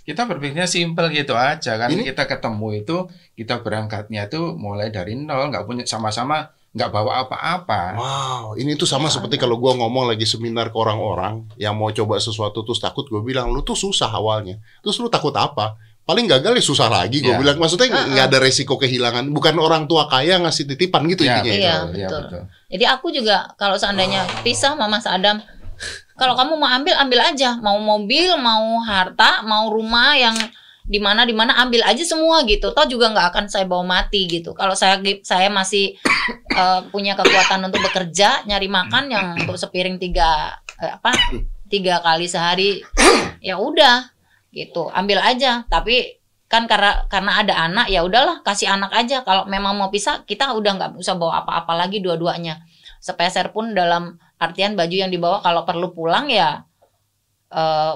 [0.09, 1.85] Kita berpikirnya simpel gitu aja kan.
[1.87, 2.97] Ini- Kita ketemu itu
[3.35, 7.81] kita berangkatnya itu mulai dari nol, nggak punya sama-sama nggak bawa apa-apa.
[7.93, 11.89] Wow, ini tuh sama Ya, seperti kalau gua ngomong lagi seminar ke orang-orang yang mau
[11.89, 14.57] coba sesuatu terus takut, gue bilang lu tuh susah awalnya.
[14.81, 15.77] Terus lu takut apa?
[16.03, 17.21] Paling gagal ya susah lagi.
[17.21, 17.37] Gue Ya.
[17.37, 19.29] bilang maksudnya nggak ada resiko kehilangan.
[19.29, 21.53] Bukan orang tua kaya ngasih titipan gitu Ya, intinya.
[21.53, 22.21] Iya, betul, ya, betul.
[22.25, 22.41] betul.
[22.69, 25.41] jadi aku juga kalau seandainya pisah sama Mas Adam
[26.19, 27.55] kalau kamu mau ambil ambil aja.
[27.63, 30.35] Mau mobil mau harta mau rumah yang
[30.89, 32.75] di mana di mana ambil aja semua gitu.
[32.75, 34.51] Toh juga nggak akan saya bawa mati gitu.
[34.51, 35.95] Kalau saya saya masih
[36.53, 41.15] eh, punya kekuatan untuk bekerja nyari makan yang untuk sepiring tiga eh, apa
[41.71, 42.83] tiga kali sehari
[43.39, 44.11] ya udah
[44.51, 44.91] gitu.
[44.91, 45.63] Ambil aja.
[45.69, 49.21] Tapi kan karena karena ada anak ya udahlah kasih anak aja.
[49.21, 52.65] Kalau memang mau pisah kita udah nggak usah bawa apa-apa lagi dua-duanya.
[52.99, 56.63] Sepeser pun dalam artian baju yang dibawa kalau perlu pulang ya
[57.51, 57.93] eh,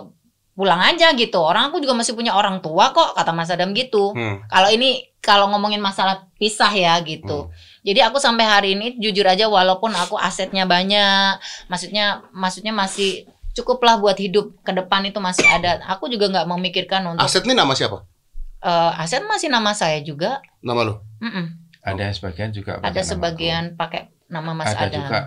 [0.53, 4.13] pulang aja gitu orang aku juga masih punya orang tua kok kata Mas Adam gitu
[4.13, 4.45] Hmm.
[4.45, 7.47] kalau ini kalau ngomongin masalah pisah ya gitu.
[7.79, 11.39] Jadi aku sampai hari ini jujur aja walaupun aku asetnya banyak,
[11.71, 13.23] maksudnya maksudnya masih
[13.56, 15.79] cukuplah buat hidup ke depan itu masih ada.
[15.88, 18.03] Aku juga nggak memikirkan untuk Aset ini nama siapa?
[18.60, 20.43] eh, aset masih nama saya juga.
[20.60, 20.99] Nama lu?
[21.23, 21.45] Mm-mm.
[21.88, 24.75] Ada sebagian juga Ada sebagian pakai nama Mas.
[24.75, 25.19] Ada Adam, juga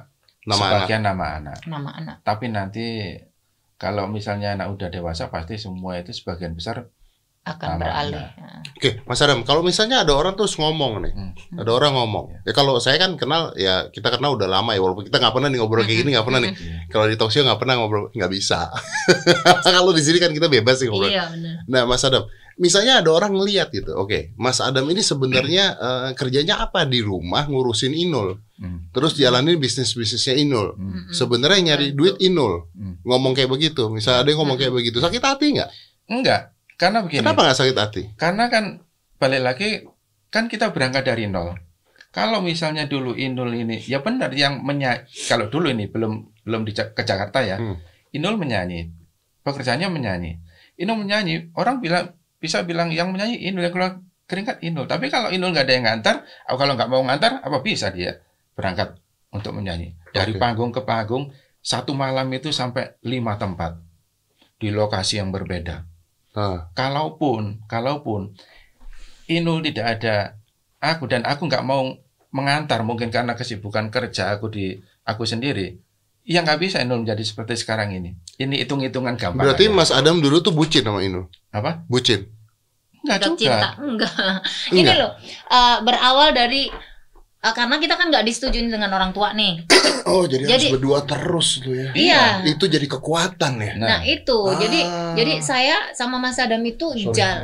[0.46, 0.70] Nama anak.
[0.78, 1.58] sebagian nama anak.
[1.66, 2.16] nama anak.
[2.22, 2.86] Tapi nanti
[3.76, 6.86] kalau misalnya anak udah dewasa pasti semua itu sebagian besar
[7.46, 8.18] akan Sama, beralih.
[8.18, 8.26] iya.
[8.42, 8.60] Nah.
[8.74, 11.30] Oke, Mas Adam, kalau misalnya ada orang terus ngomong nih, Hmm.
[11.62, 12.42] ada orang ngomong.
[12.42, 15.48] Ya kalau saya kan kenal, ya kita kenal udah lama ya, walaupun kita nggak pernah
[15.54, 16.52] nih ngobrol kayak gini, nggak pernah nih.
[16.58, 16.78] Iya.
[16.90, 18.66] Kalau di show nggak pernah ngobrol, nggak bisa.
[19.78, 21.06] kalau di sini kan kita bebas sih ngobrol.
[21.06, 21.54] Iya benar.
[21.70, 22.26] Nah, Mas Adam,
[22.56, 27.44] misalnya ada orang ngeliat gitu, oke, Mas Adam ini sebenarnya eh, kerjanya apa di rumah
[27.46, 28.88] ngurusin Inul, Hmm.
[28.88, 30.72] terus jalanin bisnis bisnisnya Inul.
[30.72, 30.88] Hmm.
[30.88, 31.12] Mm-mm.
[31.12, 32.96] Sebenarnya nyari duit Inul, Hmm.
[33.04, 33.92] ngomong kayak begitu.
[33.92, 35.70] Misalnya ada yang ngomong kayak begitu, sakit hati nggak?
[36.08, 37.20] Enggak, karena begini.
[37.20, 38.02] Kenapa nggak sakit hati?
[38.16, 38.64] Karena kan
[39.20, 39.68] balik lagi
[40.32, 41.52] kan kita berangkat dari nol.
[42.08, 46.72] Kalau misalnya dulu Inul ini ya benar yang menyanyi kalau dulu ini belum belum di
[46.72, 47.60] ke Jakarta ya.
[47.60, 47.76] Hmm.
[48.16, 48.88] Inul menyanyi.
[49.44, 50.32] Pekerjaannya menyanyi.
[50.80, 53.98] Inul menyanyi, orang bilang bisa bilang yang menyanyi Inul yang keluar
[54.30, 54.86] keringat Inul.
[54.86, 58.22] Tapi kalau Inul nggak ada yang ngantar, atau kalau nggak mau ngantar, apa bisa dia
[58.54, 58.94] berangkat
[59.34, 60.40] untuk menyanyi dari Oke.
[60.40, 61.28] panggung ke panggung
[61.60, 63.76] satu malam itu sampai lima tempat
[64.56, 65.84] di lokasi yang berbeda
[66.36, 68.36] Nah, kalaupun kalaupun
[69.26, 70.36] Inul tidak ada
[70.84, 71.96] aku dan aku nggak mau
[72.28, 74.76] mengantar mungkin karena kesibukan kerja aku di
[75.08, 75.80] aku sendiri
[76.28, 79.72] ya nggak bisa Inul menjadi seperti sekarang ini ini hitung hitungan gampang berarti aja.
[79.72, 81.32] Mas Adam dulu tuh bucin sama Inul.
[81.48, 82.28] apa Bucin.
[83.06, 84.12] Nggak Udah juga cinta enggak.
[84.70, 84.96] Ini Enggak.
[84.98, 85.12] loh
[85.48, 86.62] eh, berawal dari
[87.38, 89.62] eh, karena kita kan nggak disetujui dengan orang tua nih.
[90.06, 91.90] Oh, jadi, Jadi- harus berdua terus tuh ya.
[91.90, 92.22] Iya.
[92.46, 93.74] Itu jadi kekuatan ya.
[93.74, 94.54] Nah, itu Ah.
[94.54, 94.80] jadi
[95.18, 97.42] jadi saya sama Mas Adam itu jal.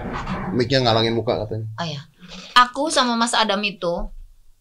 [0.54, 1.66] Mic-nya ngalangin muka katanya.
[1.74, 1.98] Oh ya.
[2.54, 3.90] Aku sama Mas Adam itu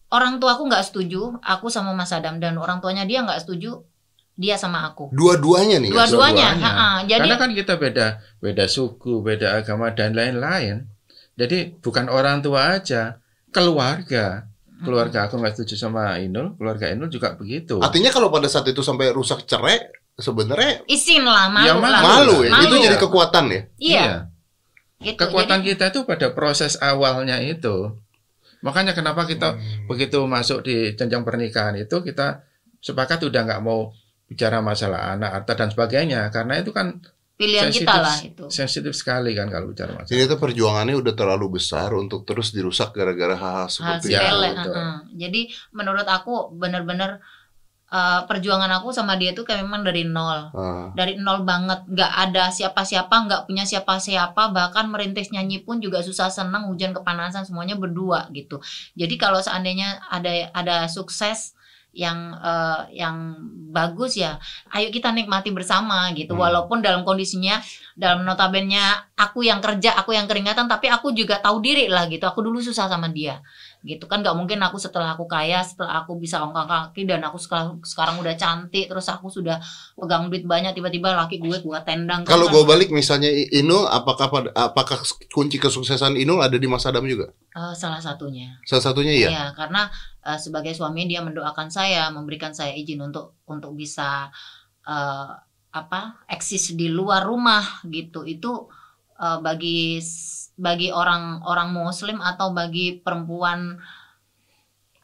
[0.08, 1.38] orang tua aku nggak setuju.
[1.38, 3.86] Aku sama Mas Adam dan orang tuanya dia nggak setuju.
[4.34, 5.14] Dia sama aku.
[5.14, 5.88] Dua-duanya nih.
[5.88, 6.02] ya?
[6.02, 6.48] Dua-duanya.
[6.50, 6.66] Dua-duanya.
[6.66, 6.88] ha-ha.
[7.04, 8.06] Jadi karena kan kita beda
[8.40, 10.90] beda suku beda agama dan lain-lain
[11.34, 13.18] jadi bukan orang tua aja
[13.50, 14.46] keluarga
[14.82, 18.82] keluarga aku nggak setuju sama Inul keluarga Inul juga begitu Artinya kalau pada saat itu
[18.82, 19.78] sampai rusak cerai,
[20.14, 22.00] sebenarnya isin lah malu Ya, lah.
[22.02, 22.50] malu ya.
[22.50, 22.66] Malu.
[22.66, 23.60] Itu jadi kekuatan ya.
[23.78, 24.04] Iya.
[24.98, 25.18] Gitu.
[25.18, 27.90] kekuatan Jadi- kita itu pada proses awalnya itu.
[28.62, 29.90] Makanya kenapa kita Hmm.
[29.90, 32.46] begitu masuk di jenjang pernikahan itu kita
[32.78, 33.90] sepakat udah nggak mau
[34.26, 37.02] bicara masalah anak, harta dan sebagainya karena itu kan
[37.42, 38.44] pilihan sensitif, kita lah itu.
[38.48, 40.08] sensitif sekali kan kalau bicara masalah.
[40.08, 44.30] Ini tuh perjuangannya udah terlalu besar untuk terus dirusak gara-gara hal-hal hal seperti Ya, itu.
[44.30, 44.48] sepele.
[44.54, 44.94] heeh.
[45.18, 47.18] Jadi menurut aku benar-benar
[47.92, 50.88] eh, perjuangan aku sama dia tuh kayak memang dari nol, Ah.
[50.92, 56.32] dari nol banget, nggak ada siapa-siapa, nggak punya siapa-siapa, bahkan merintis nyanyi pun juga susah
[56.32, 58.64] senang, hujan kepanasan semuanya berdua gitu.
[58.96, 61.52] Jadi kalau seandainya ada ada sukses
[61.92, 63.36] yang eh, yang
[63.72, 64.36] bagus ya,
[64.72, 66.36] ayo kita nikmati bersama gitu.
[66.36, 66.44] Hmm.
[66.44, 67.60] Walaupun dalam kondisinya
[67.96, 72.24] dalam notabennya aku yang kerja, aku yang keringatan, tapi aku juga tahu diri lah gitu.
[72.24, 73.40] Aku dulu susah sama dia
[73.82, 77.34] gitu kan nggak mungkin aku setelah aku kaya setelah aku bisa ongkang kaki dan aku
[77.34, 79.58] sekarang sekarang udah cantik terus aku sudah
[79.98, 85.02] pegang duit banyak tiba-tiba laki gue gua tendang Kalau gue balik misalnya Inul, apakah apakah
[85.34, 87.34] kunci kesuksesan Inul ada di Mas Adam juga?
[87.58, 89.28] Eh, salah satunya Salah satunya iya.
[89.34, 89.90] ya karena
[90.22, 94.30] eh, sebagai suami dia mendoakan saya memberikan saya izin untuk untuk bisa
[94.86, 95.30] eh,
[95.74, 98.70] apa eksis di luar rumah gitu itu
[99.18, 99.98] eh, bagi
[100.54, 103.80] bagi orang orang muslim atau bagi perempuan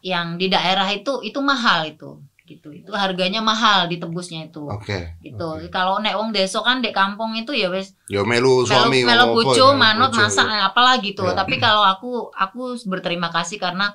[0.00, 5.20] yang di daerah itu itu mahal itu gitu itu harganya mahal ditebusnya itu Oke.
[5.20, 5.68] gitu oke.
[5.68, 9.34] kalau nek wong deso kan di kampung itu ya wes Ya melu suami ngomong apa,
[9.36, 11.36] bojo ya, manut masak apalah gitu Ya.
[11.36, 13.92] tapi kalau aku aku berterima kasih karena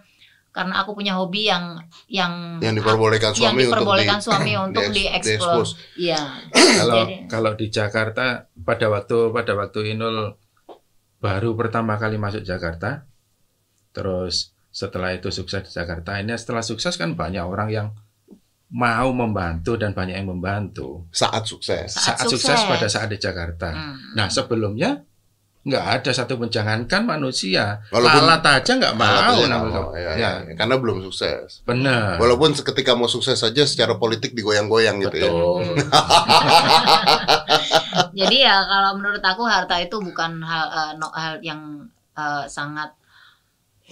[0.54, 5.02] karena aku punya hobi yang yang yang diperbolehkan yang suami diperbolehkan untuk suami untuk di-
[5.02, 5.26] dieksplor
[5.66, 5.70] diekspos.
[5.98, 6.22] iya
[6.54, 10.38] Kalau Jadi- kalau di Jakarta pada waktu pada waktu Inul
[11.23, 13.07] baru pertama kali masuk Jakarta,
[13.95, 17.88] terus setelah itu sukses di Jakarta, ini setelah sukses kan banyak orang yang
[18.73, 21.88] mau membantu dan banyak yang membantu saat sukses.
[21.93, 22.51] Saat saat, sukses.
[22.51, 22.67] sukses.
[22.67, 23.71] pada saat di Jakarta.
[23.71, 23.95] Hmm.
[24.17, 25.05] Nah sebelumnya
[25.63, 29.31] nggak ada satu pun jangankan manusia, Walaupun- alat aja nggak mau.
[29.31, 30.53] Aja ya, Ya, ya, ya.
[30.59, 31.63] karena belum sukses.
[31.63, 32.19] benar.
[32.19, 35.31] Walaupun ketika mau sukses saja secara politik digoyang-goyang gitu ya.
[38.19, 41.62] Jadi ya kalau menurut aku harta itu bukan hal eh, no- hal yang
[42.17, 42.89] eh, sangat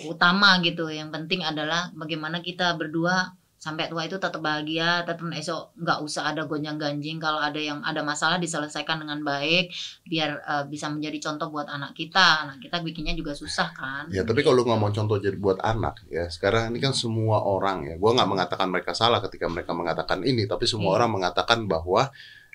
[0.08, 5.78] utama gitu yang penting adalah bagaimana kita berdua sampai tua itu tetap bahagia tetap esok
[5.78, 9.70] nggak usah ada gonjang ganjing kalau ada yang ada masalah diselesaikan dengan baik
[10.08, 14.26] biar eh, bisa menjadi contoh buat anak kita anak kita bikinnya juga susah kan Ya,
[14.26, 17.96] tapi kalau ngomong contoh jadi buat anak ya, sekarang ini kan semua orang ya.
[18.02, 20.98] Gua nggak mengatakan mereka salah ketika mereka mengatakan ini, tapi semua Iya.
[20.98, 22.10] orang mengatakan bahwa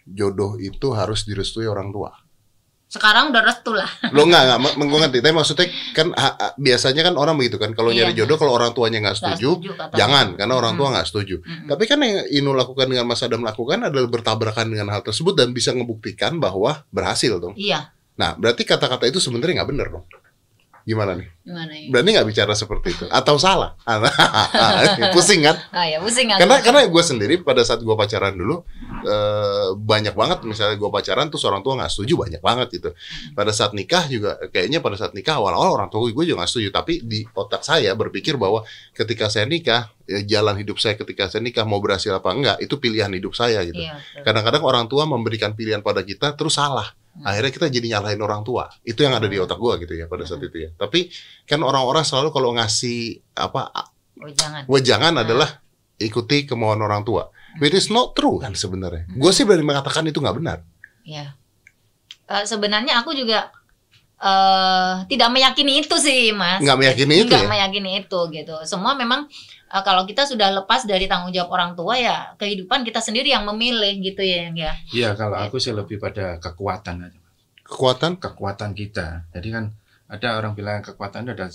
[0.07, 2.15] jodoh itu harus direstui orang tua.
[2.87, 5.19] sekarang udah restu lah Lo nggak nggak, m- gue ngerti.
[5.19, 7.75] Tapi maksudnya kan ha- ha- biasanya kan orang begitu kan.
[7.75, 8.07] Kalau Iya.
[8.07, 9.91] nyari jodoh, kalau orang tuanya nggak setuju, katanya.
[9.93, 11.37] jangan karena orang tua nggak setuju.
[11.37, 11.67] Mm-mm.
[11.67, 15.51] Tapi kan yang Inu lakukan dengan Mas Adam lakukan adalah bertabrakan dengan hal tersebut dan
[15.51, 17.59] bisa membuktikan bahwa berhasil dong.
[17.59, 20.07] iya Nah, berarti kata-kata itu sebenarnya nggak benar dong.
[20.87, 21.27] Gimana nih?
[21.43, 21.91] Gimana ya?
[21.91, 23.05] Berani nggak bicara seperti itu?
[23.11, 23.75] Atau salah?
[25.19, 25.59] Pusing kan?
[25.75, 26.47] Ah ya pusing aku.
[26.47, 28.63] Karena karena gue sendiri pada saat gue pacaran dulu
[29.03, 32.91] eh, banyak banget misalnya gue pacaran tuh orang tua nggak setuju banyak banget gitu.
[33.35, 36.71] Pada saat nikah juga kayaknya pada saat nikah awal-awal orang tua gue juga nggak setuju.
[36.71, 38.63] Tapi di otak saya berpikir bahwa
[38.95, 42.79] ketika saya nikah ya, jalan hidup saya ketika saya nikah mau berhasil apa enggak itu
[42.79, 43.83] pilihan hidup saya gitu.
[43.83, 44.23] Iya.
[44.23, 46.95] Kadang-kadang orang tua memberikan pilihan pada kita terus salah.
[47.17, 47.25] Hmm.
[47.25, 48.69] Akhirnya kita jadi nyalahin orang tua.
[48.85, 50.71] Itu yang ada di otak gua gitu ya pada saat itu ya.
[50.77, 51.09] Tapi
[51.49, 53.73] kan orang-orang selalu kalau ngasih apa
[54.21, 54.63] Oh jangan.
[54.69, 55.23] wejangan Hmm.
[55.25, 55.49] adalah
[55.97, 57.33] ikuti kemauan orang tua.
[57.57, 59.09] Which is not true kan sebenarnya.
[59.09, 59.17] Hmm.
[59.17, 60.59] Gue sih berani mengatakan itu nggak benar.
[61.09, 61.33] Ya.
[62.29, 63.49] Eh, sebenarnya aku juga
[64.17, 66.65] eh tidak meyakini itu sih, Mas.
[66.65, 67.51] Nggak meyakini itu Nggak ya?
[67.53, 68.57] meyakini itu gitu.
[68.65, 69.29] Semua memang
[69.69, 73.45] eh, kalau kita sudah lepas dari tanggung jawab orang tua ya kehidupan kita sendiri yang
[73.45, 74.73] memilih gitu ya, Yang ya.
[74.97, 77.21] Iya, kalau aku sih lebih pada kekuatan aja.
[77.67, 79.29] Kekuatan Kekuatan kita.
[79.37, 79.65] Jadi kan
[80.09, 81.47] ada orang bilang kekuatan itu ada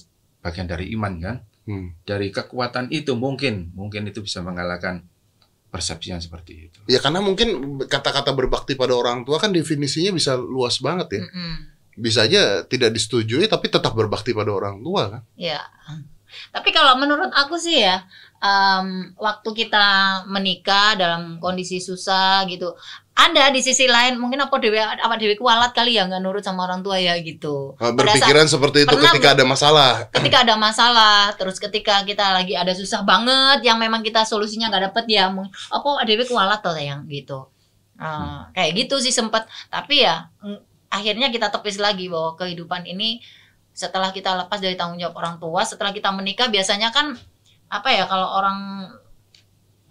[0.46, 1.36] bagian dari iman kan.
[1.66, 2.06] hmm.
[2.06, 5.02] Dari kekuatan itu mungkin mungkin itu bisa mengalahkan
[5.72, 6.80] persepsi yang seperti itu.
[6.86, 11.24] Ya karena mungkin kata-kata berbakti pada orang tua kan definisinya bisa luas banget ya.
[11.26, 11.56] Mm-mm.
[11.96, 15.22] Bisa aja tidak disetujui tapi tetap berbakti pada orang tua kan.
[15.36, 15.60] Ya.
[16.56, 18.08] Tapi kalau menurut aku sih ya,
[18.40, 19.88] em, waktu kita
[20.26, 22.72] menikah dalam kondisi susah gitu,
[23.12, 26.64] ada di sisi lain mungkin apa dewi apa dewi kualat kali ya nggak nurut sama
[26.64, 27.76] orang tua ya gitu.
[27.76, 29.92] Uh, Pada saat- Berpikiran seperti itu pernah ketika ada masalah.
[30.08, 34.96] ketika ada masalah, terus ketika kita lagi ada susah banget, yang memang kita solusinya nggak
[34.96, 35.28] dapet ya,
[35.68, 37.52] apa dewi kualat tuh yang gitu.
[38.00, 39.44] Eh, kayak gitu sih sempet.
[39.68, 40.32] Tapi ya
[40.92, 43.24] akhirnya kita tepis lagi bahwa kehidupan ini
[43.72, 47.16] setelah kita lepas dari tanggung jawab orang tua, setelah kita menikah biasanya kan
[47.72, 48.60] apa ya kalau orang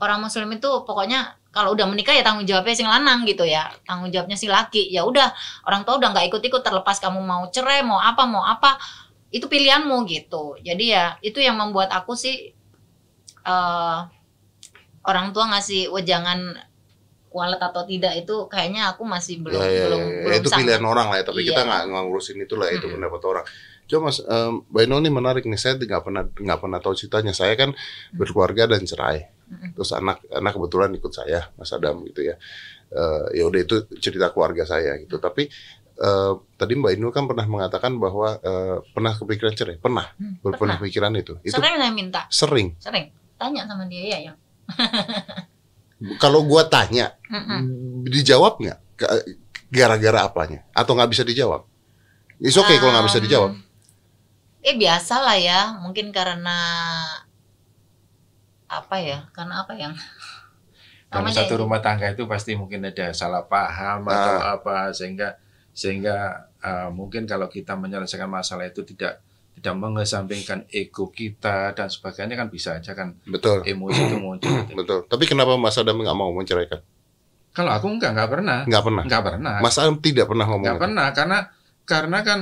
[0.01, 3.73] orang muslim itu pokoknya kalau udah menikah ya tanggung jawabnya si lanang gitu ya.
[3.83, 4.87] Tanggung jawabnya si laki.
[4.93, 5.35] Ya udah
[5.67, 8.79] orang tua udah nggak ikut-ikut terlepas kamu mau cerai mau apa mau apa
[9.35, 10.61] itu pilihanmu gitu.
[10.63, 12.55] Jadi ya itu yang membuat aku sih
[13.45, 13.99] eh
[15.01, 16.55] orang tua ngasih wejangan
[17.31, 20.61] kualat atau tidak itu kayaknya aku masih belum ya, ya, belum ya, belum itu sanggup.
[20.67, 21.69] pilihan orang lah ya, tapi kita Iya.
[21.71, 23.45] nggak nggak ngurusin itu lah itu pendapat orang.
[23.87, 27.31] Cuma Mas um, Mbak Inul ini menarik nih, saya nggak pernah nggak pernah tahu ceritanya.
[27.31, 27.71] Saya kan
[28.13, 29.31] berkeluarga dan cerai,
[29.73, 32.35] terus anak anak kebetulan ikut saya, Mas Adam gitu ya.
[32.89, 35.17] Eh, ya udah itu cerita keluarga saya gitu.
[35.17, 35.47] Tapi
[35.97, 40.57] eh, tadi Mbak Inul kan pernah mengatakan bahwa eh, pernah kepikiran cerai, pernah, Hmm, pernah
[40.57, 40.77] pernah.
[40.79, 41.35] pikiran itu.
[41.41, 42.75] Itu sering saya minta sering.
[42.77, 44.37] sering tanya sama dia ya yang
[46.17, 47.61] Kalau gua tanya, Mm-mm.
[48.05, 48.79] dijawab nggak?
[48.97, 49.25] Ga-
[49.69, 50.65] Gara-gara apanya?
[50.73, 51.63] Atau nggak bisa dijawab?
[52.39, 53.51] It's okay kalau nggak bisa Um, dijawab.
[54.61, 56.57] Eh biasa lah ya, mungkin karena
[58.67, 59.27] apa ya?
[59.31, 59.95] Karena apa yang
[61.11, 61.61] Dalam Namanya satu ini.
[61.61, 64.15] rumah tangga itu pasti mungkin ada salah paham Ah.
[64.15, 65.35] atau apa sehingga
[65.71, 66.17] sehingga
[66.57, 69.19] uh, mungkin kalau kita menyelesaikan masalah itu tidak
[69.57, 73.61] tidak mengesampingkan ego kita dan sebagainya kan bisa aja kan Betul.
[73.63, 74.49] emosi itu muncul.
[74.79, 75.05] Betul.
[75.05, 76.81] Tapi kenapa Mas Adam nggak mau menceraikan?
[77.51, 79.03] Kalau aku enggak enggak pernah, Nggak pernah.
[79.05, 80.63] enggak pernah, Mas Adam tidak pernah ngomong.
[80.65, 80.85] enggak itu.
[80.87, 81.39] pernah karena
[81.85, 82.41] karena kan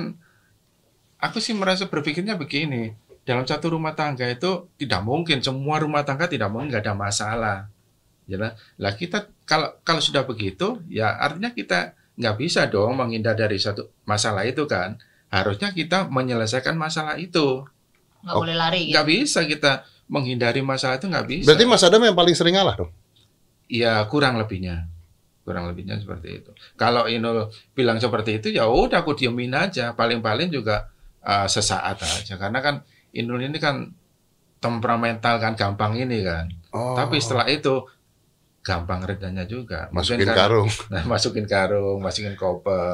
[1.19, 2.93] aku sih merasa berpikirnya begini
[3.25, 7.59] dalam satu rumah tangga itu tidak mungkin semua rumah tangga tidak mungkin nggak ada masalah
[8.25, 13.33] ya lah Lah, kita kalau kalau sudah begitu ya artinya kita nggak bisa dong menghindar
[13.33, 14.97] dari satu masalah itu kan
[15.29, 17.65] harusnya kita menyelesaikan masalah itu.
[18.19, 18.93] Nggak Oh, boleh lari gitu.
[18.97, 19.73] nggak bisa kita
[20.09, 21.47] menghindari masalah itu nggak bisa.
[21.47, 22.91] Berarti Mas Adam yang paling sering ngalah dong.
[23.69, 24.89] ya kurang lebihnya.
[25.45, 26.51] Kurang lebihnya seperti itu.
[26.75, 29.93] Kalau Inul bilang seperti itu ya udah aku diemin aja.
[29.93, 30.89] Paling-paling juga
[31.21, 32.37] uh, sesaat aja.
[32.37, 32.81] Karena kan
[33.13, 33.93] Inul ini kan
[34.59, 36.49] temperamental kan gampang ini kan.
[36.69, 36.93] Oh.
[36.93, 37.85] tapi setelah itu
[38.61, 39.89] gampang redanya juga.
[39.89, 40.69] Masukin karung.
[40.93, 42.93] nah, masukin karung masukin koper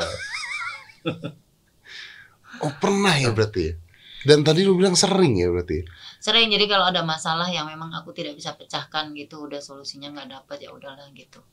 [2.63, 3.63] Oh pernah ya berarti.
[3.71, 3.75] ya?
[4.25, 5.85] Dan tadi lu bilang sering ya berarti.
[6.17, 10.29] Sering jadi kalau ada masalah yang memang aku tidak bisa pecahkan gitu, udah solusinya nggak
[10.33, 11.45] dapat ya udahlah gitu.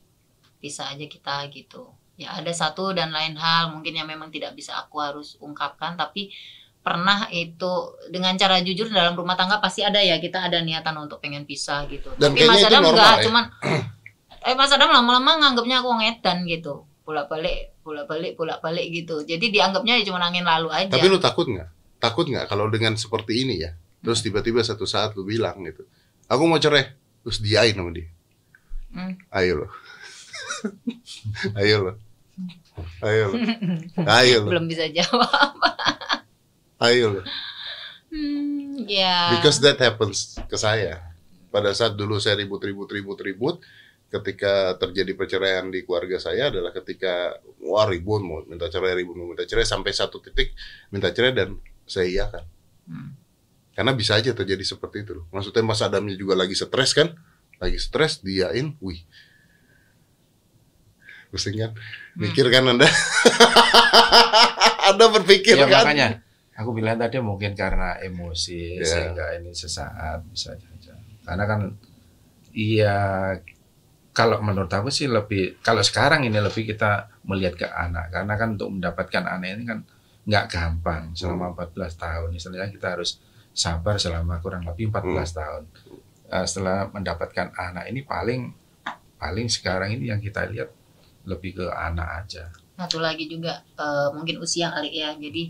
[0.56, 1.92] Bisa aja kita gitu.
[2.16, 6.32] Ya ada satu dan lain hal mungkin yang memang tidak bisa aku harus ungkapkan tapi
[6.82, 11.22] pernah itu dengan cara jujur dalam rumah tangga pasti ada ya kita ada niatan untuk
[11.22, 12.10] pengen pisah gitu.
[12.18, 13.24] Dan tapi Mas Adam enggak, ya?
[13.28, 13.44] cuman
[14.50, 16.88] eh Mas Adam lama-lama nganggapnya aku ngedan gitu.
[17.06, 19.26] Bolak-balik, bolak-balik, bolak-balik gitu.
[19.26, 20.94] Jadi dianggapnya ya cuma angin lalu aja.
[20.94, 21.68] Tapi lu takut nggak?
[21.98, 23.74] Takut nggak kalau dengan seperti ini ya?
[24.02, 25.86] Terus tiba-tiba satu saat lu bilang gitu,
[26.26, 26.90] aku mau cerai,
[27.22, 28.10] terus diain sama dia.
[28.92, 29.14] Hmm.
[29.30, 29.68] Ayo lo,
[31.62, 31.92] ayo lo,
[33.06, 33.36] ayo lo,
[34.18, 35.54] ayo lo, belum bisa jawab.
[36.90, 37.22] ayo lo.
[38.12, 39.38] Hmm, ya.
[39.38, 41.00] Because that happens ke saya.
[41.48, 43.62] Pada saat dulu saya ribut-ribut-ribut-ribut,
[44.12, 49.24] ketika terjadi perceraian di keluarga saya adalah ketika wah ribut mau minta cerai ribut mau
[49.24, 50.52] minta cerai sampai satu titik
[50.92, 51.56] minta cerai dan
[51.88, 52.44] saya iyakan
[52.82, 53.14] Hmm.
[53.72, 55.24] karena bisa aja terjadi seperti itu loh.
[55.30, 57.14] Maksudnya Mas Adamnya juga lagi stres kan?
[57.62, 59.06] Lagi stres diain wih.
[61.30, 61.70] Pusing kan?
[62.18, 62.84] Mikir kan anda?
[64.92, 65.86] Anda berpikir ya kan?
[65.86, 66.08] makanya.
[66.58, 68.84] Aku bilang tadi mungkin karena emosi Ya.
[68.84, 71.60] sehingga ini sesaat bisa saja karena kan
[72.52, 72.96] iya
[74.12, 78.12] kalau menurut aku sih lebih kalau sekarang ini lebih kita melihat ke anak.
[78.12, 79.78] Karena kan untuk mendapatkan anak ini kan
[80.28, 81.16] nggak gampang.
[81.16, 83.16] Selama 14 tahun istilahnya kita harus
[83.56, 85.62] sabar selama kurang lebih 14 tahun.
[86.28, 88.52] Eh, setelah mendapatkan anak ini paling
[89.16, 90.68] paling sekarang ini yang kita lihat
[91.24, 92.52] lebih ke anak aja.
[92.76, 95.16] Satu lagi juga eh, mungkin usia kali ya.
[95.16, 95.48] Jadi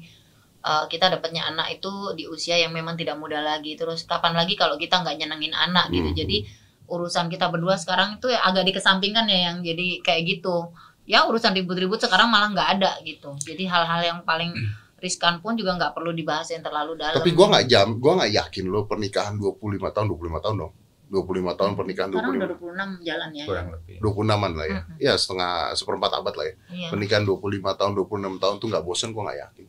[0.62, 3.74] eh, kita dapatnya anak itu di usia yang memang tidak muda lagi.
[3.74, 6.14] Terus kapan lagi kalau kita nggak nyenengin anak gitu.
[6.14, 6.18] Hmm.
[6.22, 10.70] jadi urusan kita berdua sekarang itu ya agak dikesampingkan ya yang jadi kayak gitu.
[11.02, 13.34] Ya urusan ribut-ribut sekarang malah nggak ada gitu.
[13.42, 14.54] Jadi hal-hal yang paling
[15.02, 17.18] riskan pun juga nggak perlu dibahas yang terlalu dalam.
[17.18, 20.72] Tapi gua nggak jam gua nggak yakin lo pernikahan 25 tahun 25 tahun dong.
[21.12, 23.44] 25 tahun pernikahan sekarang udah 25 26 jalan ya.
[23.44, 23.96] Kurang lebih.
[24.00, 24.80] 26an lah ya.
[24.80, 24.96] Mm-mm.
[24.96, 26.54] ya setengah seperempat abad lah ya.
[26.72, 26.88] Iya.
[26.88, 29.66] pernikahan 25 tahun 26 tahun tuh nggak bosen gua nggak yakin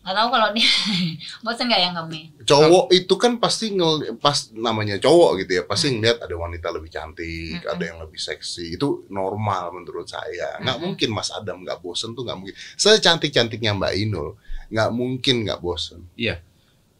[0.00, 0.70] nggak tahu kalau dia
[1.44, 5.92] bosan nggak yang kami cowok itu kan pasti ngel, pas namanya cowok gitu ya pasti
[5.92, 7.72] ngeliat ada wanita lebih cantik Mm-mm.
[7.76, 10.84] ada yang lebih seksi itu normal menurut saya nggak Mm-mm.
[10.96, 14.40] mungkin Mas Adam nggak bosen tuh nggak mungkin secantik cantiknya Mbak Inul
[14.72, 16.08] nggak mungkin nggak bosen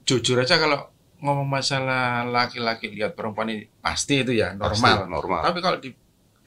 [0.04, 5.06] jujur aja kalau ngomong masalah laki-laki lihat perempuan ini pasti itu ya Pasti normal.
[5.06, 5.90] normal Tapi kalau di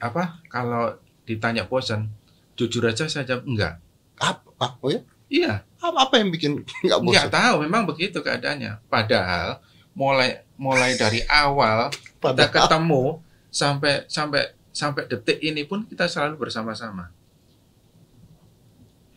[0.02, 0.42] apa?
[0.50, 2.10] Kalau ditanya bosan,
[2.58, 3.74] jujur aja saya jawab enggak.
[4.14, 8.84] apa oh ya Iya, apa, apa yang bikin nggak bosen enggak tahu memang begitu keadaannya.
[8.86, 9.58] Padahal
[9.94, 13.02] mulai mulai dari awal kita Padahal- ketemu
[13.48, 14.42] sampai sampai
[14.74, 17.10] sampai detik ini pun kita selalu bersama-sama.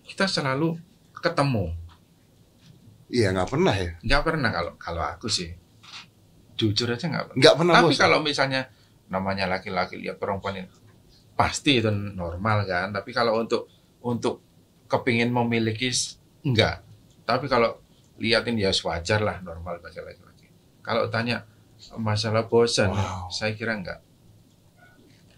[0.08, 0.80] Kita selalu
[1.14, 1.74] ketemu.
[3.08, 5.52] iya nggak pernah ya Enggak pernah kalau kalau aku sih.
[6.58, 7.40] Jujur aja enggak pernah.
[7.40, 8.62] nggak pernah Tapi bosen kalau misalnya
[9.08, 10.70] namanya laki-laki lihat perempuan ini
[11.34, 12.92] pasti itu normal kan.
[12.92, 13.68] Tapi kalau untuk
[14.02, 14.47] untuk
[14.88, 15.92] kepingin memiliki
[16.42, 16.82] enggak.
[17.24, 17.78] Tapi kalau
[18.18, 20.48] liatin ya wajar lah normal bagi laki-laki.
[20.80, 21.44] Kalau tanya
[21.94, 23.30] masalah bosan, Wow.
[23.30, 24.00] saya kira enggak.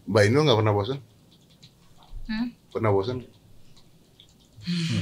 [0.06, 1.00] Mbak Inul nggak pernah bosen
[2.26, 2.54] Hmm?
[2.70, 3.26] pernah bosen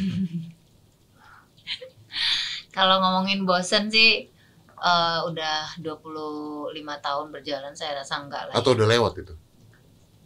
[2.71, 4.29] Kalau ngomongin bosen sih
[4.77, 8.53] eh, udah 25 tahun berjalan saya rasa enggak lah.
[8.55, 9.33] atau udah lewat itu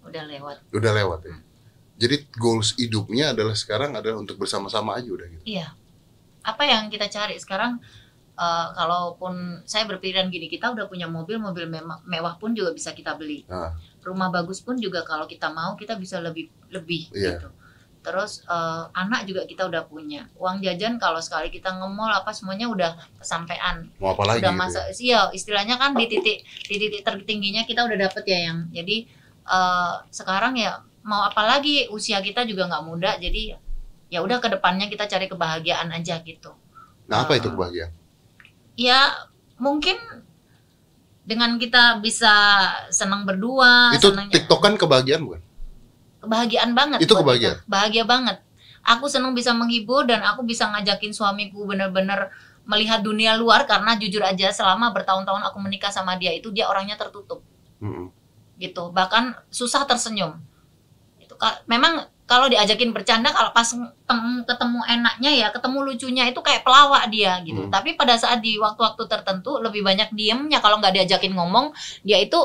[0.01, 0.57] Udah lewat.
[0.73, 1.35] udah lewat ya
[2.01, 5.69] jadi goals hidupnya adalah sekarang adalah untuk bersama-sama aja udah gitu Iya.
[6.41, 7.77] Apa yang kita cari sekarang
[8.33, 12.89] eh, kalaupun saya berpikiran gini, kita udah punya mobil, mobil mema- mewah pun juga bisa
[12.89, 13.45] kita beli.
[13.45, 13.77] Ah.
[14.01, 17.37] Rumah bagus pun juga kalau kita mau kita bisa lebih lebih Iya.
[17.37, 17.49] gitu.
[18.01, 20.25] Terus eh, anak juga kita udah punya.
[20.33, 23.85] Uang jajan kalau sekali kita nge-mall apa semuanya udah kesampaian.
[24.01, 24.93] mau apa lagi udah gitu masa ya?
[24.97, 29.05] iya istilahnya kan di titik di titik tertingginya kita udah dapet ya yang jadi
[29.45, 33.57] eh, sekarang ya mau apa lagi usia kita juga nggak muda jadi
[34.07, 36.53] ya udah ke depannya kita cari kebahagiaan aja gitu
[37.05, 37.53] nah apa itu Ah.
[37.53, 37.91] kebahagiaan
[38.75, 38.99] ya
[39.57, 39.97] mungkin
[41.21, 42.33] dengan kita bisa
[42.89, 45.41] senang berdua itu senang- tiktokan kebahagiaan bukan
[46.19, 47.57] kebahagiaan banget Itu kebahagiaan?
[47.57, 47.67] kita.
[47.67, 48.37] bahagia banget
[48.81, 52.29] aku senang bisa menghibur dan aku bisa ngajakin suamiku bener-bener
[52.63, 56.93] melihat dunia luar karena jujur aja selama bertahun-tahun aku menikah sama dia itu dia orangnya
[56.93, 57.41] tertutup
[57.79, 58.13] Mm-mm.
[58.55, 60.37] gitu bahkan susah tersenyum
[61.65, 67.09] memang kalau diajakin bercanda kalau pas tem- ketemu enaknya ya ketemu lucunya itu kayak pelawak
[67.09, 67.71] dia gitu Hmm.
[67.71, 72.39] tapi pada saat di waktu-waktu tertentu lebih banyak diemnya kalau nggak diajakin ngomong dia itu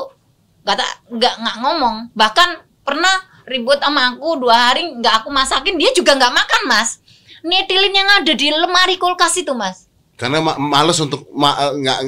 [0.63, 0.75] nggak
[1.09, 6.19] nggak nggak ngomong bahkan pernah ribut sama aku dua hari nggak aku masakin dia juga
[6.19, 6.99] nggak makan mas
[7.39, 9.87] nitilin yang ada di lemari kulkas itu mas
[10.19, 11.99] karena ma- males untuk ma- nggak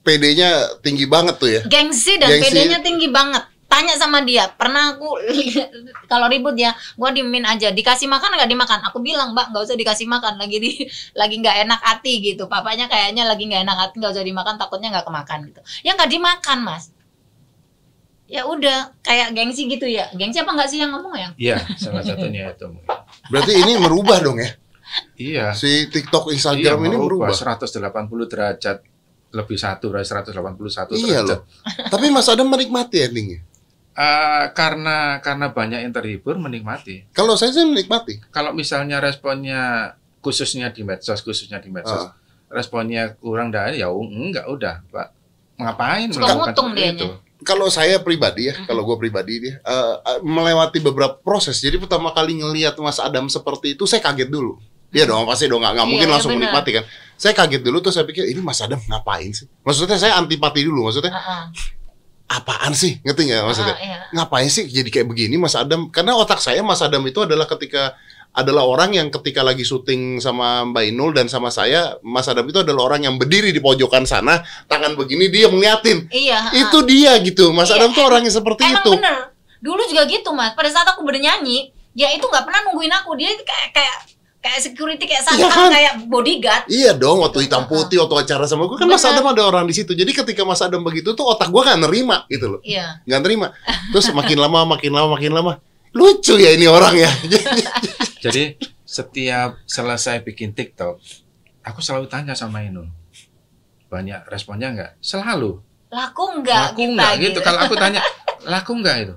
[0.00, 2.32] PD-nya tinggi banget tuh ya gengsi dan.
[2.32, 3.44] PD-nya tinggi banget.
[3.68, 5.20] Tanya sama dia, pernah aku
[6.10, 7.68] kalau ribut ya, gua diemin aja.
[7.68, 8.80] Dikasih makan nggak dimakan?
[8.88, 10.40] Aku bilang, Mbak, nggak usah dikasih makan.
[10.40, 10.70] Lagi di
[11.20, 12.48] lagi nggak enak hati gitu.
[12.48, 15.60] Papanya kayaknya lagi nggak enak hati, nggak usah dimakan, takutnya nggak kemakan gitu.
[15.84, 16.84] Ya nggak dimakan, Mas.
[18.24, 20.08] Ya udah, kayak gengsi gitu ya.
[20.12, 21.28] Gengsi apa nggak sih yang ngomong ya?
[21.36, 22.64] Iya, salah satunya itu.
[22.66, 22.88] mungkin.
[23.28, 24.52] berarti ini merubah dong ya
[25.16, 25.46] Iya.
[25.52, 27.68] si TikTok Iya, Instagram ini merubah 180
[28.24, 28.80] derajat
[29.30, 30.32] lebih satu dari 181
[30.94, 31.24] iya derajat.
[31.24, 31.40] loh
[31.88, 33.44] tapi Mas Adam menikmati endingnya
[33.98, 37.10] Eh, karena karena banyak yang terhibur menikmati.
[37.10, 39.90] kalau saya sih menikmati Kalau misalnya responnya
[40.20, 42.14] khususnya di medsos, khususnya di medsos, Ah.
[42.48, 45.08] responnya kurang dari ya enggak udah, Pak.
[45.58, 47.06] Ngapain Suka melakukan itu?
[47.40, 51.58] kalau saya pribadi ya, kalau gue pribadi dia eh, eh, melewati beberapa proses.
[51.58, 54.62] Jadi pertama kali ngelihat Mas Adam seperti itu, saya kaget dulu.
[54.88, 56.42] Iya dong, pasti dong nggak nggak Iya, mungkin iya langsung benar.
[56.48, 56.84] menikmati kan.
[57.14, 59.50] Saya kaget dulu tuh saya pikir ini Mas Adam ngapain sih?
[59.60, 61.42] Maksudnya saya antipati dulu, maksudnya Heeh.
[62.28, 63.00] Apaan sih?
[63.02, 63.76] Ngerti nggak maksudnya?
[63.80, 63.98] Heeh, iya.
[64.12, 65.88] Ngapain sih jadi kayak begini Mas Adam?
[65.88, 67.96] Karena otak saya Mas Adam itu adalah ketika
[68.36, 72.60] adalah orang yang ketika lagi syuting sama Mbak Inul dan sama saya, Mas Adam itu
[72.60, 76.06] adalah orang yang berdiri di pojokan sana, tangan begini dia ngeliatin.
[76.12, 76.52] Iya.
[76.54, 77.50] Itu dia gitu.
[77.50, 78.92] Mas Iya, Adam tuh orang yang seperti Emang itu.
[78.94, 79.32] bener.
[79.58, 80.54] Dulu juga gitu mas.
[80.54, 83.10] Pada saat aku bernyanyi, dia itu nggak pernah nungguin aku.
[83.18, 83.96] Dia kayak kayak
[84.38, 85.70] kayak security kayak Iya satpam kan?
[85.70, 86.64] kayak bodyguard.
[86.66, 89.18] Iya dong, waktu hitam putih, waktu acara sama gue kan Mas Bener.
[89.18, 89.92] Adam ada orang di situ.
[89.92, 93.02] Jadi ketika Mas Adam begitu tuh otak gue nggak nerima gitu loh, Iya.
[93.02, 93.50] nggak nerima.
[93.90, 95.52] Terus makin lama, makin lama, makin lama,
[95.90, 97.10] lucu ya ini orang ya.
[98.24, 100.96] Jadi setiap selesai bikin TikTok,
[101.60, 102.88] aku selalu tanya sama Inul.
[103.88, 104.92] Banyak responnya nggak?
[105.00, 105.58] Selalu.
[105.88, 107.38] Laku nggak laku kita nggak gitu.
[107.40, 108.00] Kalau aku tanya,
[108.44, 109.14] laku nggak itu?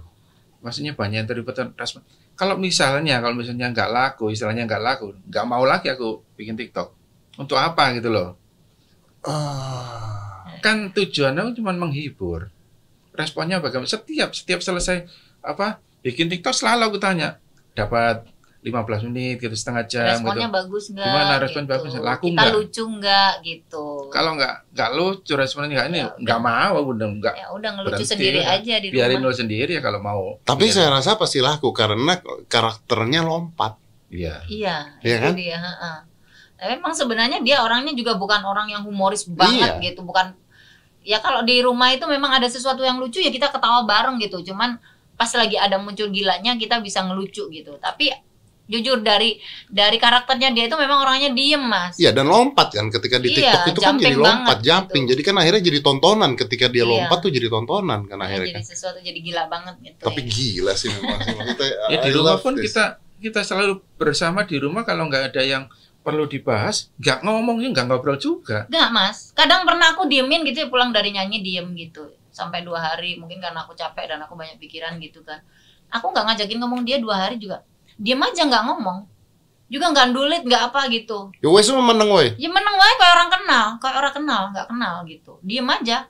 [0.61, 2.01] Maksudnya banyak yang terlibat respon.
[2.41, 6.89] Kalau misalnya, kalau misalnya nggak laku, istilahnya nggak laku, nggak mau lagi aku bikin TikTok.
[7.37, 8.33] Untuk apa gitu loh?
[9.21, 10.49] Ah.
[10.65, 12.49] Kan tujuannya cuma menghibur.
[13.13, 13.85] Responnya bagaimana?
[13.85, 15.05] Setiap setiap selesai
[15.45, 17.37] apa bikin TikTok selalu aku tanya
[17.77, 18.25] dapat
[18.61, 18.77] 15
[19.09, 20.53] menit gitu setengah jam Responnya gitu.
[20.53, 21.01] bagus nggak?
[21.03, 21.71] Gimana respon gitu.
[21.71, 21.91] bagus?
[21.95, 22.53] Laku Kita nggak?
[22.53, 23.85] lucu nggak gitu?
[24.07, 27.89] Kalau nggak nggak lucu responnya nggak ini Ya nggak mau udah nggak ya udah ngelucu
[27.97, 28.53] berhenti sendiri lah.
[28.55, 29.27] aja di biarin rumah.
[29.27, 30.23] lo sendiri ya kalau mau.
[30.41, 30.73] Tapi Iya.
[30.75, 32.13] saya rasa pasti laku karena
[32.45, 33.81] karakternya lompat.
[34.07, 34.45] Iya.
[34.45, 35.33] Iya, Iya kan?
[35.33, 35.57] dia.
[35.57, 35.97] heeh.
[36.53, 39.85] Tapi Memang sebenarnya dia orangnya juga bukan orang yang humoris banget Iya.
[39.87, 40.37] gitu, bukan.
[41.01, 44.45] Ya kalau di rumah itu memang ada sesuatu yang lucu ya kita ketawa bareng gitu.
[44.45, 44.77] Cuman
[45.15, 47.73] pas lagi ada muncul gilanya kita bisa ngelucu gitu.
[47.75, 48.13] Tapi
[48.71, 49.35] jujur dari
[49.67, 51.99] dari karakternya dia itu memang orangnya diem mas.
[51.99, 55.03] Iya dan lompat kan ketika di Iya, TikTok itu kan jadi lompat, banget jumping.
[55.03, 55.11] gitu.
[55.11, 56.91] Jadi kan akhirnya jadi tontonan ketika dia Iya.
[56.95, 58.63] lompat tuh jadi tontonan kan akhirnya jadi kan.
[58.63, 59.99] sesuatu jadi gila banget gitu.
[59.99, 60.29] Tapi ya.
[60.31, 61.69] gila sih memang sih maksudnya.
[61.91, 62.71] Ya di rumah pun this.
[62.71, 62.83] kita
[63.19, 65.63] kita selalu bersama di rumah kalau nggak ada yang
[66.01, 68.65] perlu dibahas, nggak ngomong nggak ngobrol juga.
[68.65, 72.79] Enggak mas, kadang pernah aku diemin gitu ya pulang dari nyanyi diem gitu sampai dua
[72.81, 75.43] hari mungkin karena aku capek dan aku banyak pikiran gitu kan.
[75.91, 77.61] Aku nggak ngajakin ngomong dia dua hari juga
[78.01, 79.05] diem aja nggak ngomong,
[79.69, 81.29] juga nggak dulit nggak apa gitu.
[81.37, 82.33] Ya wes meneng woi.
[82.41, 86.09] Ya meneng wae kayak orang kenal, kayak orang kenal nggak kenal gitu, diem aja.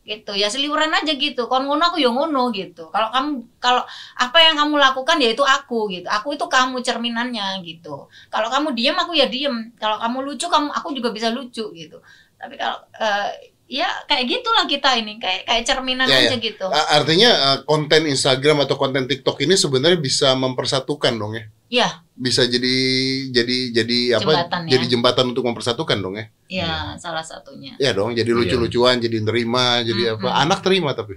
[0.00, 0.32] Gitu.
[0.34, 1.46] Ya seliuran aja gitu.
[1.46, 2.88] Kon ngono aku yo ngono gitu.
[2.90, 3.84] Kalau kamu kalau
[4.18, 6.08] apa yang kamu lakukan ya itu aku gitu.
[6.10, 8.10] Aku itu kamu cerminannya gitu.
[8.32, 12.02] Kalau kamu diem aku ya diem kalau kamu lucu kamu aku juga bisa lucu gitu.
[12.40, 16.98] Tapi kalau eh, ya kayak gitulah kita ini kayak kayak cerminan Ya, aja gitu A-
[16.98, 21.44] Artinya eh, konten Instagram atau konten TikTok ini sebenarnya bisa mempersatukan dong ya.
[21.70, 22.74] ya Bisa jadi
[23.30, 24.26] jadi jadi apa?
[24.26, 24.70] Jembatan ya.
[24.74, 26.26] Jadi jembatan untuk mempersatukan dong ya.
[26.50, 28.36] ya salah satunya Ya dong, jadi Iya.
[28.36, 30.26] lucu-lucuan, jadi nerima, jadi apa?
[30.26, 30.42] Mm-mm.
[30.42, 31.14] Anak terima tapi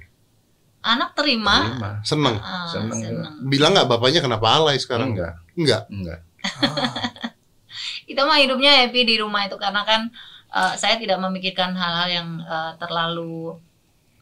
[0.84, 1.90] anak terima Terima.
[2.04, 2.36] seneng.
[2.38, 3.00] ah, Seneng.
[3.02, 3.34] seneng.
[3.44, 5.16] Bilang nggak bapaknya kenapa alay sekarang?
[5.16, 5.82] Enggak, Enggak.
[5.90, 6.20] enggak.
[8.04, 10.12] kita mah hidupnya happy di rumah itu karena kan
[10.54, 13.58] eh, saya tidak memikirkan hal-hal yang eh, terlalu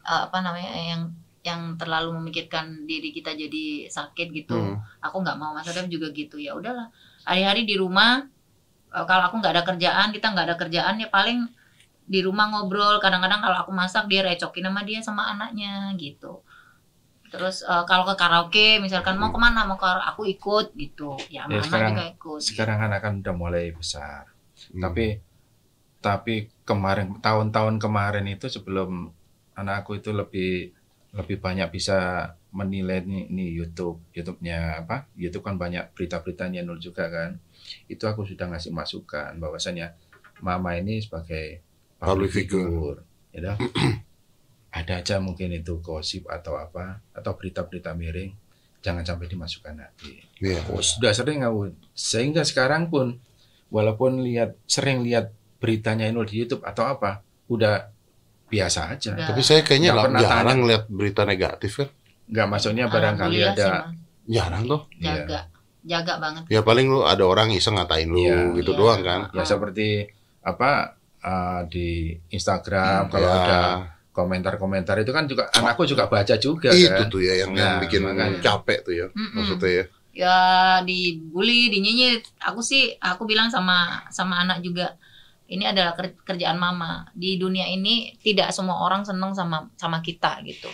[0.02, 1.02] eh, apa namanya yang
[1.42, 4.54] yang terlalu memikirkan diri kita jadi sakit gitu.
[4.54, 4.78] Hmm.
[5.02, 6.86] Aku nggak mau Mas Adam juga gitu ya udahlah
[7.26, 8.22] hari-hari di rumah
[8.94, 11.46] eh, kalau aku nggak ada kerjaan kita nggak ada kerjaan ya paling
[12.02, 16.42] di rumah ngobrol kadang-kadang kalau aku masak dia recokin sama dia sama anaknya gitu.
[17.32, 21.48] Terus eh, kalau ke karaoke misalkan mau ke mana mau ke aku ikut gitu ya,
[21.48, 22.40] Ya, mama sekarang- juga ikut.
[22.44, 24.28] Sekarang anak kan udah mulai besar.
[24.70, 24.82] Hmm.
[24.84, 25.16] Tapi
[26.02, 29.14] tapi kemarin tahun-tahun kemarin itu sebelum
[29.54, 30.74] anakku itu lebih
[31.12, 37.08] lebih banyak bisa menilai nih, nih YouTube YouTube-nya apa YouTube kan banyak berita-beritanya nul juga
[37.08, 37.38] kan
[37.88, 39.94] itu aku sudah ngasih masukan bahwasanya
[40.42, 41.62] mama ini sebagai
[42.02, 42.66] Public figure.
[42.66, 42.98] figure
[43.32, 43.54] ya
[44.78, 48.32] ada aja mungkin itu gosip atau apa atau berita-berita miring
[48.82, 50.58] jangan sampai dimasukkan hati Iya.
[50.74, 53.22] Oh, sudah sering aku sehingga sekarang pun
[53.70, 55.30] walaupun lihat sering lihat
[55.62, 57.86] beritanya Inul di YouTube atau apa udah
[58.44, 59.30] biasa aja Udah.
[59.30, 60.68] Tapi saya kayaknya Nggak lah pernah jarang tanya.
[60.68, 61.88] lihat berita negatif kan.
[62.24, 63.80] nggak maksudnya barangkali ada sih.
[64.28, 64.80] Jarang tuh.
[64.94, 65.14] Iya.
[65.16, 65.40] jaga
[65.82, 68.54] jaga banget Ya paling lu ada orang iseng ngatain lu Iya.
[68.56, 68.78] gitu Iya.
[68.78, 69.20] doang kan.
[69.30, 69.86] ya seperti
[70.40, 70.70] apa
[71.20, 73.60] uh, di Instagram kalau Ya, ada
[74.12, 77.80] komentar-komentar itu kan juga anakku juga baca juga itu kan tuh ya yang, yang Nah,
[77.80, 78.38] bikin makanya.
[78.40, 79.06] capek tuh ya.
[79.08, 79.32] Mm-mm.
[79.34, 79.84] Maksudnya ya.
[80.14, 80.38] ya
[80.82, 84.92] dibully dinyinyir aku sih aku bilang sama sama anak juga
[85.52, 90.40] ini adalah ker- kerjaan mama di dunia ini tidak semua orang seneng sama sama kita
[90.48, 90.72] gitu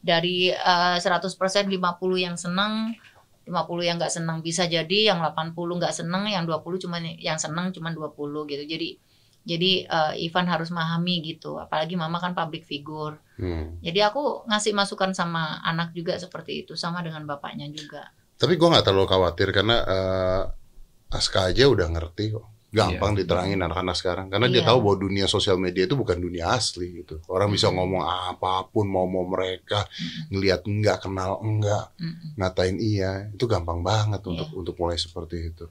[0.00, 1.74] dari eh, 100% 50
[2.14, 2.94] yang seneng
[3.50, 3.50] 50
[3.82, 7.92] yang nggak seneng bisa jadi yang 80 nggak seneng yang 20 cuman yang seneng cuman
[7.92, 8.90] 20 gitu jadi
[9.40, 11.56] Jadi eh, Ivan harus memahami gitu.
[11.56, 13.16] Apalagi mama kan public figure.
[13.40, 13.80] Hmm.
[13.80, 18.12] Jadi aku ngasih masukan sama anak juga seperti itu, sama dengan bapaknya juga.
[18.36, 20.42] Tapi gue nggak terlalu khawatir karena eh,
[21.16, 22.44] Aska aja udah ngerti kok.
[22.70, 24.70] Gampang diterangin anak-anak sekarang karena dia Iya.
[24.70, 27.18] tahu bahwa dunia sosial media itu bukan dunia asli gitu.
[27.26, 29.90] Orang bisa ngomong apa pun mau mau mereka
[30.30, 31.90] ngelihat enggak kenal enggak
[32.38, 34.30] ngatain iya itu gampang banget Iya.
[34.30, 35.66] untuk untuk mulai seperti itu.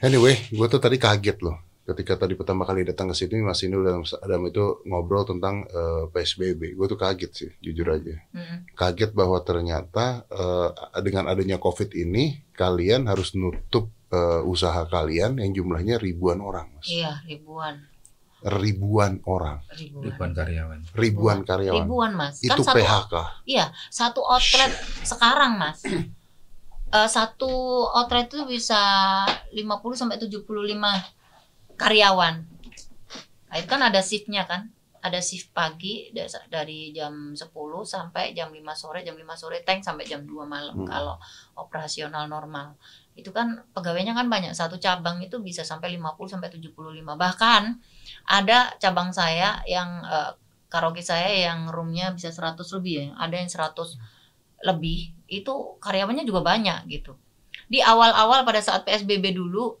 [0.00, 3.84] Anyway, gue tuh tadi kaget loh ketika tadi pertama kali datang ke sini Mas Inul
[3.84, 6.72] dan Mas Adam itu ngobrol tentang eh, PSBB.
[6.72, 8.16] Gue tuh kaget sih, jujur aja.
[8.32, 8.72] Mm-mm.
[8.72, 10.68] Kaget bahwa ternyata eh,
[11.04, 16.86] dengan adanya COVID ini kalian harus nutup eh, usaha kalian yang jumlahnya ribuan orang, Mas.
[16.86, 17.80] Iya, ribuan,
[18.40, 20.04] Ribuan orang, ribuan.
[20.04, 20.78] ribuan karyawan.
[20.92, 21.80] ribuan karyawan.
[21.80, 22.36] Ribuan, Mas.
[22.38, 23.14] Itu kan satu PHK.
[23.46, 25.80] Iya, satu outlet sekarang, Mas.
[26.86, 27.48] Eh, satu
[27.90, 28.76] outlet itu bisa
[29.48, 31.00] 50 sampai 75
[31.74, 32.34] karyawan.
[33.48, 34.68] Nah, itu kan ada shiftnya kan?
[35.00, 37.48] Ada shift pagi da- dari jam 10
[37.82, 40.86] sampai jam 5 sore, jam 5 sore tank sampai jam 2 malam Hmm.
[40.86, 41.16] kalau
[41.54, 42.76] operasional normal.
[43.14, 44.52] Itu kan pegawainya kan banyak.
[44.52, 47.14] Satu cabang itu bisa sampai 50 sampai 75.
[47.14, 47.62] Bahkan
[48.26, 50.32] ada cabang saya yang eh,
[50.68, 53.06] karaoke saya yang roomnya bisa 100 lebih ya.
[53.18, 55.14] Ada yang 100 lebih.
[55.30, 57.14] Itu karyawannya juga banyak gitu.
[57.70, 59.78] Di awal-awal pada saat PSBB dulu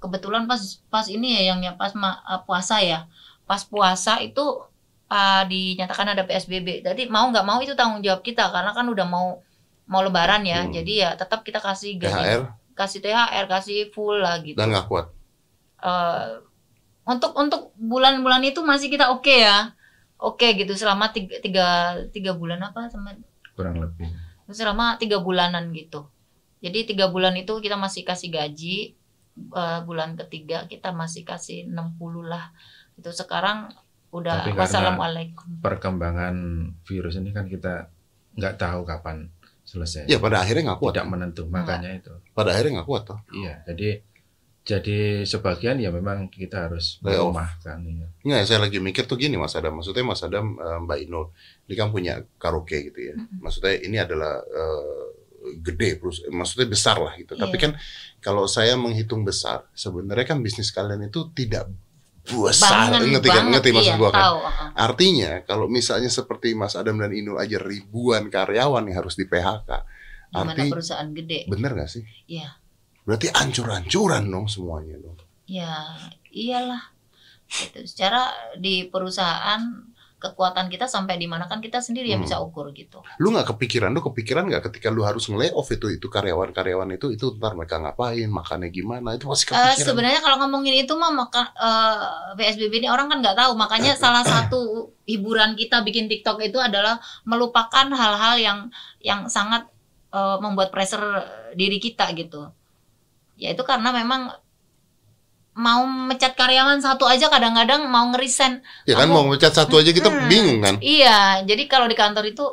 [0.00, 3.10] kebetulan pas pas ini ya yang ya pas ma- eh, puasa ya.
[3.50, 4.70] Pas puasa itu
[5.10, 6.86] uh, dinyatakan ada PSBB.
[6.86, 9.42] Jadi mau nggak mau itu tanggung jawab kita karena kan udah mau
[9.90, 10.62] mau lebaran ya.
[10.64, 10.70] Hmm.
[10.70, 12.46] Jadi ya tetap kita kasih gaji,
[12.80, 14.56] kasih THR, kasih full lah gitu.
[14.56, 15.12] dan nggak kuat.
[15.84, 16.40] Eh,
[17.04, 19.76] untuk untuk bulan-bulan itu masih kita oke ya
[20.20, 21.66] oke gitu selama tiga, tiga,
[22.08, 23.12] tiga bulan apa sama
[23.56, 24.08] kurang lebih.
[24.48, 26.08] selama tiga bulanan gitu
[26.60, 29.00] jadi tiga bulan itu kita masih kasih gaji
[29.50, 32.52] Eh, bulan ketiga kita masih kasih 60 lah
[33.00, 33.72] itu sekarang
[34.12, 36.34] udah Tapi wassalamualaikum Perkembangan
[36.84, 37.88] virus ini kan kita
[38.36, 39.32] nggak tahu kapan
[39.70, 40.10] selesai.
[40.10, 40.92] Ya pada akhirnya nggak kuat.
[40.98, 42.10] Tidak menentu, makanya itu.
[42.34, 43.18] Pada akhirnya nggak kuat toh.
[43.30, 44.02] Iya, jadi
[44.60, 48.06] jadi sebagian ya memang kita harus merumahkan ya.
[48.26, 49.78] Nggak, saya lagi mikir tuh gini Mas Adam.
[49.78, 51.32] Maksudnya Mas Adam eh, Mbak Inul,
[51.70, 53.14] ini kan punya karaoke gitu ya.
[53.16, 53.40] Mm-mm.
[53.40, 55.06] Maksudnya ini adalah eh,
[55.64, 57.32] gede, terus maksudnya besar lah gitu.
[57.32, 57.62] Tapi Iya.
[57.64, 57.72] kan
[58.20, 61.72] kalau saya menghitung besar, sebenarnya kan bisnis kalian itu tidak
[62.30, 63.02] besar.
[63.02, 63.44] ngerti kan?
[63.50, 64.22] Ngerti maksud iya, gua kan?
[64.22, 64.68] tahu uh-uh.
[64.78, 69.70] Artinya kalau misalnya seperti Mas Adam dan Inul aja ribuan karyawan yang harus di PHK,
[70.30, 72.04] arti perusahaan gede bener gak sih?
[72.30, 72.54] Iya.
[73.02, 75.18] Berarti ancur-ancuran dong semuanya dong.
[75.50, 75.98] Ya,
[76.30, 76.94] iyalah.
[77.50, 77.82] Gitu.
[77.82, 79.89] Secara di perusahaan
[80.20, 82.28] kekuatan kita sampai di mana kan kita sendiri yang Hmm.
[82.28, 83.00] bisa ukur gitu.
[83.16, 87.08] Lu nggak kepikiran, lu kepikiran nggak ketika lu harus nge off itu itu karyawan-karyawan itu
[87.08, 89.86] itu ntar mereka ngapain, makannya gimana itu pasti Eh, kepikiran.
[89.88, 91.98] sebenarnya kalau ngomongin itu mah maka eh,
[92.36, 93.52] PSBB ini orang kan nggak tahu.
[93.56, 94.60] Makanya salah satu
[95.02, 98.58] hiburan kita bikin TikTok itu adalah melupakan hal-hal yang
[99.00, 99.64] yang sangat
[100.10, 102.52] eh, membuat pressure diri kita gitu.
[103.34, 104.36] Ya itu karena memang
[105.52, 109.90] mau mecat karyawan satu aja kadang-kadang mau ngerisen ya kan aku- mau mecat satu aja
[109.90, 110.26] kita Hmm.
[110.26, 110.78] bingung kan.
[110.78, 112.44] Iya, jadi kalau di kantor itu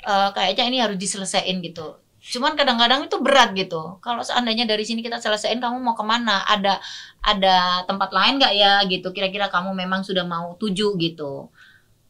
[0.00, 1.96] eh, kayaknya ini harus diselesaikan gitu.
[2.24, 3.96] Cuman kadang-kadang itu berat gitu.
[4.00, 6.44] Kalau seandainya dari sini kita selesaiin, kamu mau ke mana?
[6.44, 6.76] Ada
[7.20, 9.12] ada tempat lain nggak ya gitu?
[9.12, 11.48] Kira-kira kamu memang sudah mau tuju gitu.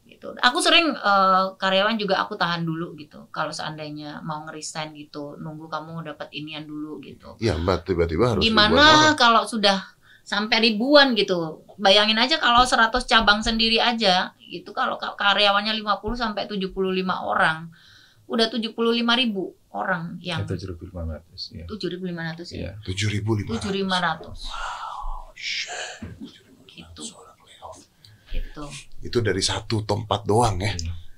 [0.05, 0.27] Gitu.
[0.39, 3.31] Aku sering eh, karyawan juga aku tahan dulu gitu.
[3.31, 7.39] Kalau seandainya mau ngeresign gitu, nunggu kamu dapat inian dulu gitu.
[7.39, 9.94] Iya mbak tiba-tiba harus Gimana kalau sudah
[10.25, 11.61] sampai ribuan gitu.
[11.77, 16.73] Bayangin aja kalau 100 cabang sendiri aja itu kalau ka- karyawannya 50 sampai 75
[17.21, 17.69] orang.
[18.25, 18.73] Udah 75
[19.13, 21.65] ribu orang yang Itu 7.500 ya.
[21.69, 22.57] 7.500 ya.
[22.57, 22.71] Iya.
[22.81, 24.33] tujuh ribu lima 7.500
[26.65, 27.03] gitu.
[28.33, 28.65] Gitu.
[29.05, 30.73] Itu dari satu tempat doang ya.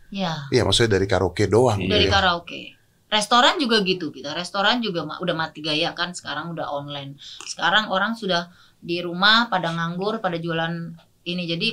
[0.07, 1.79] Ya, Iya maksudnya dari karaoke doang.
[1.79, 1.91] Iya.
[1.91, 2.11] dari ya.
[2.11, 2.61] karaoke.
[3.07, 4.35] Restoran juga gitu kita.
[4.35, 7.15] Restoran juga udah mati gaya kan sekarang udah online.
[7.47, 8.51] Sekarang orang sudah
[8.87, 10.95] di rumah pada nganggur, pada jualan
[11.27, 11.43] ini.
[11.43, 11.69] Jadi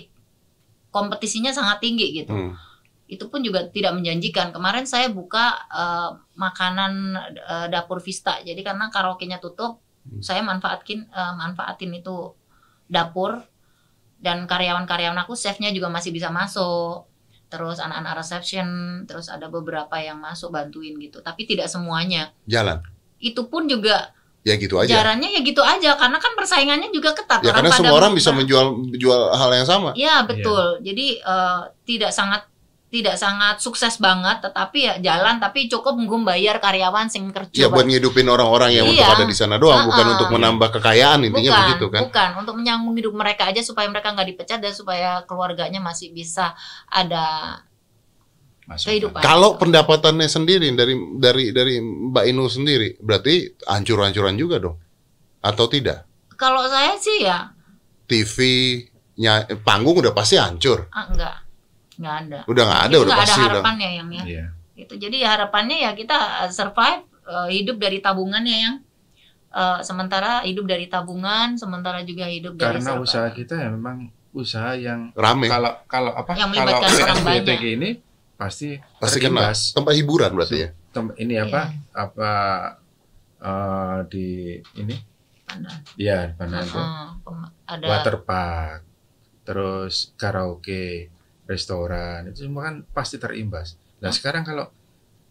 [0.90, 2.34] kompetisinya sangat tinggi gitu.
[2.34, 2.58] Hmm.
[3.06, 4.50] Itu pun juga tidak menjanjikan.
[4.50, 6.92] Kemarin saya buka eh, makanan
[7.38, 8.42] eh, dapur Vista.
[8.42, 10.20] Jadi karena karaoke-nya tutup, Hmm.
[10.20, 12.36] saya manfaatin eh, manfaatin itu
[12.92, 13.40] dapur
[14.20, 17.08] dan karyawan-karyawan aku chefnya juga masih bisa masuk.
[17.48, 18.68] Terus anak-anak reception,
[19.06, 21.22] terus ada beberapa yang masuk bantuin gitu.
[21.22, 22.34] Tapi tidak semuanya.
[22.50, 22.82] Jalan.
[23.16, 24.10] Itu pun juga
[24.44, 25.00] Ya gitu aja.
[25.00, 27.40] jarannya ya gitu aja karena kan persaingannya juga ketat.
[27.40, 29.90] Ya Orang karena semua orang bisa menjual menjual hal yang sama.
[29.96, 30.84] Ya betul.
[30.84, 32.44] Jadi eh, tidak sangat
[32.86, 37.66] tidak sangat sukses banget tetapi ya jalan tapi cukup gue bayar karyawan sing kerja Ya
[37.66, 39.18] buat ngidupin orang-orang yang untuk Iya.
[39.18, 40.14] ada di sana doang, bukan Ah-ah.
[40.14, 42.00] untuk menambah kekayaan intinya bukan, begitu kan?
[42.06, 46.54] bukan untuk menyambung hidup mereka aja supaya mereka nggak dipecat dan supaya keluarganya masih bisa
[46.86, 47.58] ada
[48.64, 49.20] Masuk kehidupan.
[49.20, 54.80] Kalau pendapatannya sendiri dari dari dari Mbak Inu sendiri, berarti hancur-hancuran juga dong,
[55.44, 56.08] atau tidak?
[56.34, 57.54] kalau saya sih ya.
[58.04, 58.36] TV,
[59.16, 61.36] nya, panggung udah pasti hancur, ah, enggak.
[61.96, 62.40] Nggak ada.
[62.44, 63.48] Udah nggak ada, Itu udah pasti ada udah.
[63.48, 64.24] harapannya yang ya.
[64.24, 64.46] Iya.
[64.74, 68.76] gitu jadi ya harapannya ya kita uh, survive uh, hidup dari tabungannya yang.
[69.54, 74.74] Uh, sementara hidup dari tabungan sementara juga hidup dari Karena usaha kita ya memang usaha
[74.74, 76.34] yang Rame, kalau kalau apa?
[76.34, 77.60] Yang kalau melibatkan orang banyak.
[77.62, 77.90] ini
[78.34, 79.40] pasti pasti kena.
[79.46, 79.58] terimbas.
[79.72, 80.68] Tempat hiburan berarti ya.
[80.90, 81.60] Tem- ini apa
[81.90, 82.30] apa
[83.36, 84.26] eh, di
[84.74, 84.96] ini
[85.44, 85.70] Ada.
[85.96, 86.78] ya di mana itu
[87.24, 88.80] Uh, ada water park
[89.42, 91.08] terus karaoke
[91.44, 94.68] restoran itu semua kan pasti terimbas nah sekarang kalau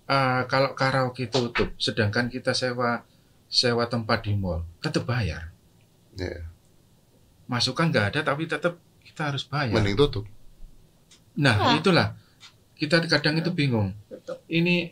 [0.05, 3.01] eh, kalau karaoke tutup sedangkan kita sewa
[3.45, 5.49] sewa tempat di mall tetap bayar
[6.13, 6.45] Iya.
[7.45, 10.25] masukan nggak ada tapi tetap kita harus bayar Mending tutup.
[11.35, 11.77] nah Ya.
[11.77, 12.07] itulah
[12.83, 14.43] kita kadang itu bingung tutup.
[14.51, 14.91] ini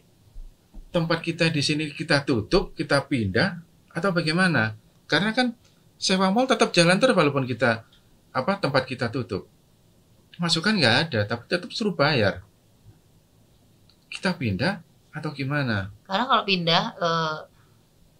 [0.91, 3.59] tempat kita di sini kita tutup, kita pindah
[3.91, 4.75] atau bagaimana?
[5.07, 5.55] Karena kan
[5.99, 7.83] sewa mall tetap jalan terus walaupun kita
[8.31, 9.47] apa tempat kita tutup.
[10.39, 12.43] Masukan nggak ada, tapi tetap suruh bayar.
[14.07, 14.79] Kita pindah
[15.11, 15.91] atau gimana?
[16.07, 17.37] karena kalau pindah eh,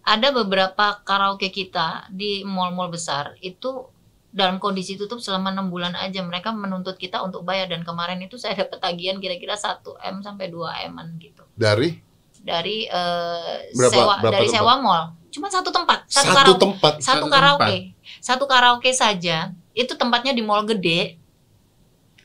[0.02, 3.91] ada beberapa karaoke kita di mall-mall besar itu
[4.32, 6.24] dalam kondisi tutup selama enam bulan aja.
[6.24, 10.48] Mereka menuntut kita untuk bayar dan kemarin itu saya dapat tagihan kira-kira 1 m sampai
[10.48, 11.44] 2 m gitu.
[11.52, 12.00] Dari?
[12.42, 14.56] Dari eh, Berapa- sewa berapa dari tempat?
[14.58, 15.04] sewa mall.
[15.28, 16.08] Cuma satu tempat.
[16.08, 16.60] Satu, satu, karaoke.
[16.64, 16.92] tempat.
[16.98, 17.76] satu Satu karaoke.
[18.18, 21.16] satu karaoke saja itu tempatnya di mall gede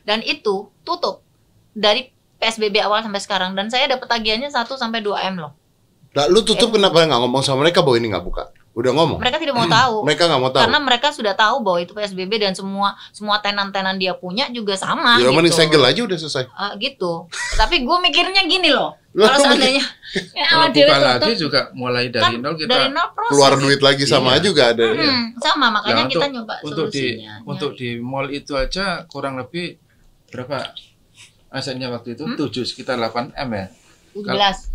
[0.02, 1.20] dan itu tutup
[1.72, 3.52] dari PSBB awal sampai sekarang.
[3.52, 5.52] Dan saya dapat tagihannya 1 sampai 2 m loh.
[6.16, 8.48] Nah, lu tutup kenapa nggak ngomong sama mereka bahwa ini nggak buka?
[8.78, 9.18] Udah ngomong.
[9.18, 10.62] mereka tidak mau tahu Mereka nggak mau tahu.
[10.62, 15.18] karena mereka sudah tahu bahwa itu PSBB dan semua semua tenan-tenan dia punya juga sama
[15.18, 15.58] ya mending gitu.
[15.60, 16.44] segel aja udah selesai.
[16.48, 19.82] Ah, gitu tapi gue mikirnya gini loh kalau seandainya
[20.38, 23.80] ya, Kalau buka lagi juga mulai dari kan nol kita dari nol proses Keluar duit
[23.80, 24.40] lagi sama Iya.
[24.40, 24.84] juga ada.
[24.86, 27.04] Hmm, sama makanya Nah, kita untuk- nyoba untuk di
[27.44, 29.74] untuk di mall itu aja kurang lebih
[30.28, 30.70] berapa
[31.48, 32.36] asetnya waktu itu Hmm?
[32.36, 33.66] 7 sekitar 8 m ya.
[34.14, 34.70] 17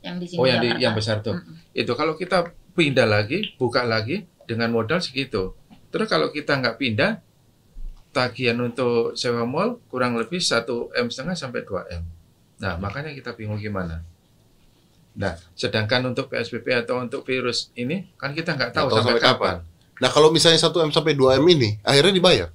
[0.00, 1.36] yang di sini Oh yang di yang besar tuh.
[1.36, 1.56] Mm-mm.
[1.72, 5.54] Itu kalau kita pindah lagi, buka lagi dengan modal segitu.
[5.90, 7.18] Terus kalau kita nggak pindah,
[8.10, 12.02] tagihan untuk sewa mall kurang lebih 1 m setengah sampai 2 m.
[12.58, 14.02] Nah makanya kita bingung gimana.
[15.10, 19.22] Nah, sedangkan untuk PSBB atau untuk virus ini kan kita nggak tahu, tahu sampai, sampai
[19.22, 19.56] kapan.
[20.00, 22.48] Nah, kalau misalnya 1 M sampai 2 M ini akhirnya dibayar.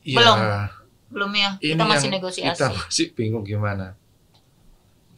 [0.00, 0.38] Iya, Belum.
[1.08, 3.86] belum ya ini kita masih yang negosiasi Kita masih bingung gimana.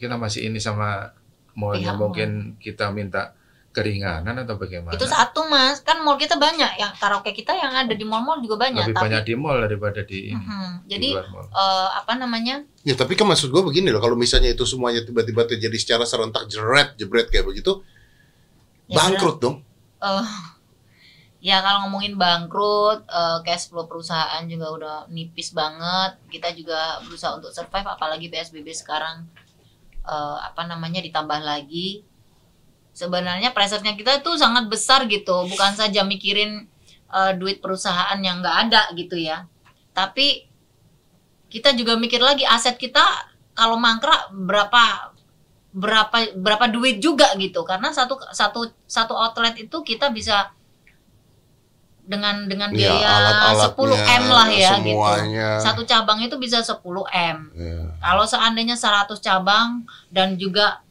[0.01, 1.15] Kita masih ini sama
[1.55, 3.37] mallnya Pihak mungkin kita minta
[3.71, 4.93] keringanan atau bagaimana?
[4.93, 8.67] itu satu mas kan mall kita banyak ya karaoke kita yang ada di mall-mall juga
[8.67, 10.43] banyak Lebih tapi banyak di mall daripada di ini.
[10.83, 11.47] Di jadi luar mall.
[11.47, 15.45] eh, apa namanya Ya, tapi kan maksud gue begini loh, kalau misalnya itu semuanya tiba-tiba
[15.45, 17.85] terjadi secara serentak jeret, jebret kayak begitu,
[18.87, 19.57] Ya, bangkrut dong.
[20.01, 20.27] eh
[21.47, 27.33] ya kalau ngomongin bangkrut eh, cash flow perusahaan juga udah nipis banget kita juga berusaha
[27.35, 29.25] untuk survive apalagi PSBB sekarang
[30.03, 32.03] eh, apa namanya ditambah lagi
[32.93, 35.47] sebenarnya pressure-nya kita tuh sangat besar gitu.
[35.47, 36.67] Bukan saja mikirin
[37.11, 39.47] eh, duit perusahaan yang nggak ada gitu ya.
[39.95, 40.47] Tapi
[41.51, 43.03] kita juga mikir lagi aset kita
[43.59, 45.11] kalau mangkrak berapa
[45.71, 47.63] berapa berapa duit juga gitu.
[47.67, 50.51] Karena satu satu satu outlet itu kita bisa
[52.11, 54.99] dengan dengan Ya, biaya alat-alatnya, 10 m lah ya gitu.
[54.99, 55.49] semuanya.
[55.63, 57.37] satu cabang itu bisa 10 m.
[57.55, 57.95] Ya.
[58.03, 60.83] kalau seandainya 100 cabang dan juga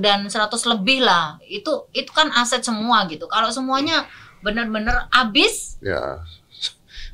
[0.00, 1.36] dan 100 lebih lah.
[1.44, 3.28] Itu itu kan aset semua gitu.
[3.28, 4.08] Kalau semuanya
[4.42, 6.18] benar-benar habis Ya,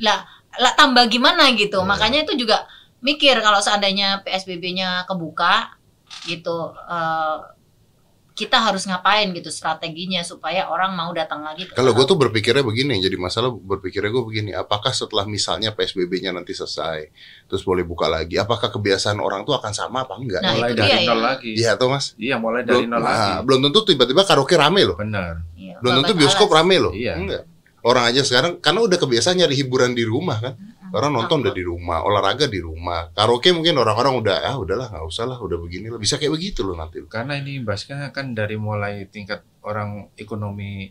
[0.01, 0.25] lah
[0.57, 1.85] lah tambah gimana gitu?
[1.85, 1.87] Ya.
[1.87, 2.65] makanya itu juga
[3.05, 5.77] mikir kalau seandainya PSBB-nya kebuka
[6.27, 7.37] gitu eh,
[8.39, 13.03] kita harus ngapain gitu strateginya supaya orang mau datang lagi Kalau gue tuh berpikirnya begini,
[13.03, 17.11] jadi masalah berpikirnya gue begini, apakah setelah misalnya PSBB-nya nanti selesai,
[17.51, 20.39] terus boleh buka lagi, apakah kebiasaan orang tuh akan sama apa enggak?
[20.39, 21.25] Nah, mulai dari nol ya.
[21.35, 21.51] lagi.
[21.59, 22.15] Iya tuh mas.
[22.15, 23.19] Iya, mulai dari nol lagi.
[23.19, 24.95] nah, belum tentu tiba-tiba karaoke rame loh.
[24.95, 25.43] Benar.
[25.59, 26.57] Iya, Belum tentu bioskop alas.
[26.63, 26.93] rame loh.
[26.95, 27.19] Iya.
[27.19, 27.43] Enggak.
[27.83, 30.55] Orang aja sekarang karena udah kebiasaan nyari hiburan di rumah kan.
[30.91, 33.13] Orang nonton udah di rumah, olahraga di rumah.
[33.13, 35.99] Karaoke mungkin orang-orang udah ah udahlah nggak usah lah, udah begini lah.
[35.99, 37.01] Bisa kayak begitu loh nanti.
[37.07, 40.89] Karena ini imbasnya kan dari mulai tingkat orang ekonomi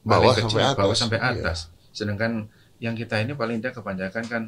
[0.00, 0.78] Bawah paling sampai atas.
[0.80, 1.28] bawah sampai Iya.
[1.36, 1.58] atas.
[1.92, 2.48] Sedangkan
[2.80, 4.42] yang kita ini paling tidak kebanyakan kan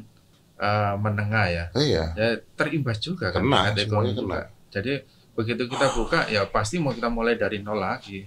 [0.53, 2.05] eh, menengah ya, iya.
[2.13, 4.21] ya terimbas juga kan Kena, semuanya ekonomi kena.
[4.21, 4.39] juga.
[4.69, 4.93] Jadi
[5.33, 8.21] begitu kita buka ya pasti mau kita mulai dari nol lagi.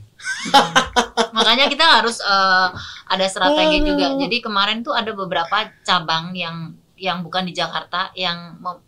[1.37, 2.69] Makanya kita harus eh,
[3.07, 4.19] ada strategi juga.
[4.19, 8.83] Jadi kemarin tuh ada beberapa cabang yang yang bukan di Jakarta yang mem-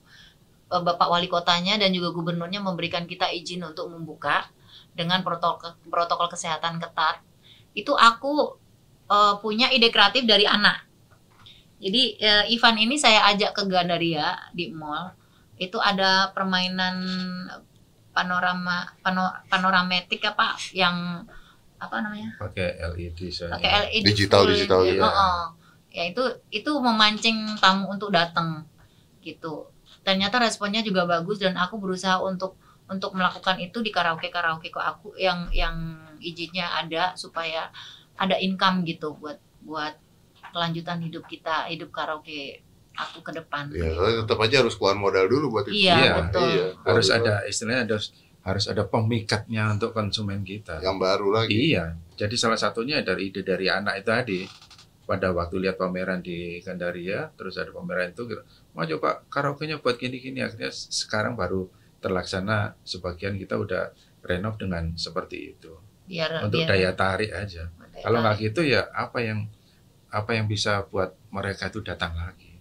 [0.75, 4.51] eh, Bapak Wali Kotanya dan juga gubernurnya memberikan kita izin untuk membuka
[4.99, 7.23] dengan protokol protokol kesehatan ketat.
[7.71, 8.59] Itu aku
[9.07, 10.91] eh, punya ide kreatif dari anak.
[11.79, 15.15] Jadi eh, event ini saya ajak ke Gandaria di mall.
[15.55, 17.03] Itu ada permainan
[18.19, 21.23] panorama pano, panoramatik apa yang
[21.79, 22.35] apa namanya?
[22.35, 23.63] Pakai LED soalnya.
[23.63, 24.51] pakai LED Digital, full.
[24.51, 24.91] digital, ya.
[24.91, 25.03] iya.
[25.07, 25.41] Heeh.
[25.89, 28.67] Ya itu itu memancing tamu untuk datang
[29.23, 29.71] gitu.
[30.03, 32.59] Ternyata responnya juga bagus dan aku berusaha untuk
[32.91, 35.77] untuk melakukan itu di karaoke karaoke kok aku yang yang
[36.19, 37.71] izinnya ada supaya
[38.19, 39.95] ada income gitu buat buat
[40.51, 42.65] kelanjutan hidup kita hidup karaoke
[42.99, 43.71] aku ke depan.
[43.71, 44.27] Ya, gitu.
[44.27, 45.87] tetap aja harus keluar modal dulu buat itu.
[45.87, 46.49] Iya, Iya, betul.
[46.83, 47.97] Harus Kalau ada istilahnya ada
[48.49, 50.81] harus ada pemikatnya untuk konsumen kita.
[50.83, 51.53] yang baru lagi.
[51.75, 54.41] Iya, jadi salah satunya dari ide dari anak itu tadi.
[55.09, 58.45] Pada waktu lihat pameran di Gandaria, terus ada pameran itu, gitu,
[58.77, 60.45] mau coba karaoke-nya buat gini-gini.
[60.45, 61.65] Akhirnya sekarang baru
[62.05, 63.89] terlaksana, sebagian kita udah
[64.21, 65.73] renov dengan seperti itu.
[66.05, 67.73] Biar Untuk biar daya tarik aja.
[67.73, 69.49] daya Kalau nggak gitu ya apa yang
[70.13, 72.58] apa yang bisa buat mereka itu datang lagi.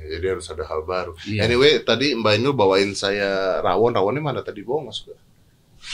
[0.00, 1.12] Jadi harus ada hal baru.
[1.28, 1.44] Iya.
[1.44, 3.92] Anyway, tadi Mbak Inul bawain saya rawon.
[3.92, 5.12] Rawonnya mana tadi bawa masuk?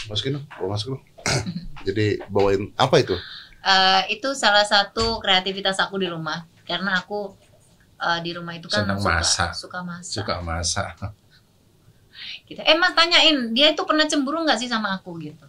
[0.06, 1.02] Masukin dong, bawa masuk dong.
[1.86, 3.18] jadi bawain apa itu?
[3.66, 7.34] Eh, itu salah satu kreativitas aku di rumah karena aku
[7.98, 9.50] eh, di rumah itu kan Senang suka masak.
[9.58, 10.14] suka masak.
[10.14, 10.86] Suka masak.
[12.48, 12.62] Gitu.
[12.62, 15.44] Eh mas tanyain dia itu pernah cemburu nggak sih sama aku gitu?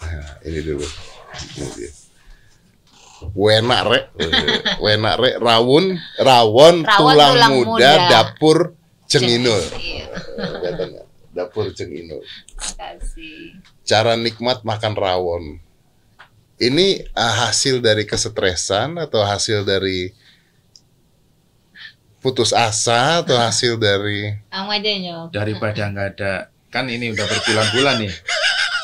[0.00, 0.86] Nah, ini dulu.
[1.58, 1.90] Ini dia.
[3.36, 4.04] Wenak rek,
[4.80, 8.08] wenak rek rawon, rawon, Rawon tulang, tulang muda, muda.
[8.08, 8.58] dapur
[9.04, 9.60] cenginul.
[9.76, 10.06] Iya.
[10.64, 11.02] Katanya,
[11.36, 12.24] dapur cenginul.
[12.56, 13.60] Makasih.
[13.84, 15.44] Cara nikmat makan rawon.
[16.60, 20.12] Ini ah, hasil dari kesetresan atau hasil dari
[22.20, 24.36] putus asa atau hasil dari.
[25.32, 28.14] Daripada nggak ada, kan ini udah berbulan-bulan nih.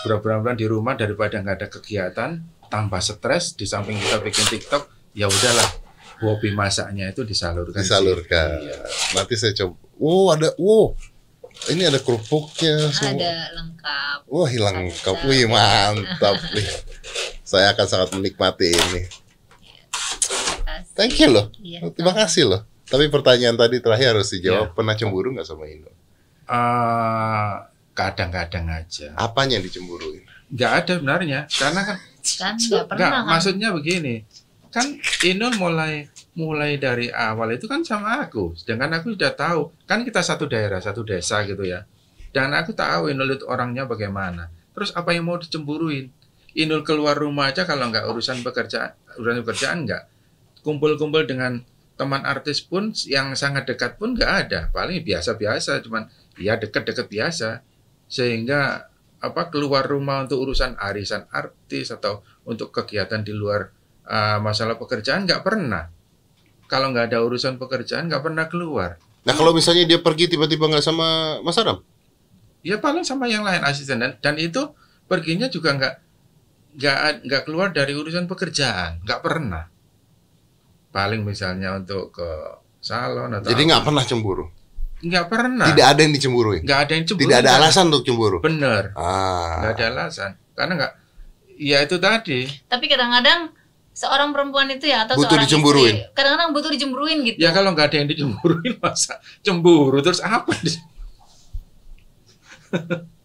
[0.09, 2.31] Berbulan-bulan di rumah daripada nggak ada kegiatan,
[2.77, 4.85] tambah stres, di samping kita bikin TikTok,
[5.17, 5.71] ya udahlah.
[6.17, 7.77] Hobi masaknya itu disalurkan.
[7.81, 7.89] sih.
[7.89, 8.49] disalurkan.
[8.61, 8.77] Iya.
[9.17, 9.77] Nanti saya coba.
[9.97, 10.93] Wow, ada wow.
[11.73, 13.17] Ini ada kerupuknya semua.
[13.17, 14.19] Ada lengkap.
[14.29, 15.17] Wah, hilang lengkap.
[15.25, 16.69] Wih, mantap nih.
[17.45, 19.03] Saya akan sangat menikmati ini.
[20.97, 21.49] Thank you loh.
[21.61, 21.85] Iya.
[21.93, 22.61] Terima kasih loh.
[22.89, 24.37] Tapi pertanyaan tadi terakhir harus Iya.
[24.37, 24.69] dijawab.
[24.73, 25.93] Pernah cemburu nggak sama Indo?
[26.49, 27.55] Eh,
[27.93, 29.13] kadang-kadang aja.
[29.17, 30.25] Apanya yang dicemburuin?
[30.49, 31.97] Nggak ada sebenarnya, karena kan
[32.35, 33.31] Kan nggak pernah Enggak, kan?
[33.31, 34.15] maksudnya begini.
[34.75, 38.53] Kan Inul mulai mulai dari awal itu kan sama aku.
[38.59, 41.89] Sedangkan aku sudah tahu, kan kita satu daerah, satu desa gitu ya.
[42.35, 44.53] Dan aku tahu Inul itu orangnya bagaimana.
[44.77, 46.13] Terus apa yang mau dicemburuin?
[46.57, 50.03] Inul keluar rumah aja kalau nggak urusan pekerjaan, urusan pekerjaan nggak.
[50.61, 51.65] Kumpul-kumpul dengan
[51.97, 54.61] teman artis pun yang sangat dekat pun nggak ada.
[54.73, 57.65] Paling biasa-biasa, cuman ya dekat-dekat biasa.
[58.09, 58.93] Sehingga
[59.27, 63.75] apa keluar rumah untuk urusan arisan artis atau untuk kegiatan di luar
[64.07, 65.91] uh, masalah pekerjaan nggak pernah.
[66.67, 68.99] Kalau nggak ada urusan pekerjaan nggak pernah keluar.
[69.27, 71.83] Nah, kalau misalnya dia pergi tiba-tiba nggak sama Mas Adam?
[72.63, 74.75] Ya paling sama yang lain asisten dan dan itu
[75.07, 75.95] perginya juga nggak
[76.77, 79.67] nggak nggak keluar dari urusan pekerjaan nggak pernah.
[80.91, 82.31] Paling misalnya untuk ke
[82.83, 84.47] salon atau Jadi nggak pernah cemburu.
[85.07, 86.61] Nggak pernah Tidak ada yang dicemburuin.
[86.61, 88.37] nggak ada yang cemburu Tidak ada alasan untuk cemburu.
[88.41, 89.61] bener Ah.
[89.61, 90.93] nggak ada alasan karena nggak
[91.57, 93.49] ya itu tadi Tapi kadang-kadang
[93.93, 95.95] seorang perempuan itu ya atau Butuh seorang dicemburuin.
[95.97, 97.37] istri, kadang-kadang butuh dicemburuin gitu.
[97.39, 100.53] Ya kalau nggak ada yang dicemburuin masa cemburu terus apa?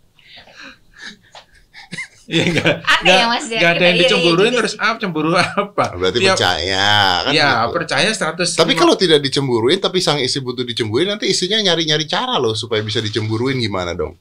[2.31, 2.75] Iya enggak.
[2.87, 4.59] Aneh ya, Mas, ya, Nggak ada yang iri-iri dicemburuin gitu.
[4.63, 5.85] terus apa cemburu apa?
[5.99, 6.87] Berarti Ya, percaya
[7.21, 7.33] kan?
[7.35, 7.73] Ya, gitu.
[7.75, 12.39] percaya 100 Tapi kalau tidak dicemburuin tapi sang istri butuh dicemburuin nanti istrinya nyari-nyari cara
[12.39, 14.15] loh supaya bisa dicemburuin gimana dong?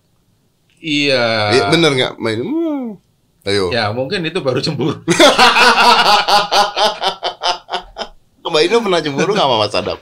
[0.76, 1.54] iya.
[1.54, 2.12] Iya, bener nggak?
[2.18, 2.42] Main.
[2.42, 2.86] Hmm.
[3.40, 3.70] Ayo.
[3.70, 5.00] Ya, mungkin itu baru cemburu.
[8.42, 9.98] Mbak Ino pernah cemburu nggak sama Mas Adam?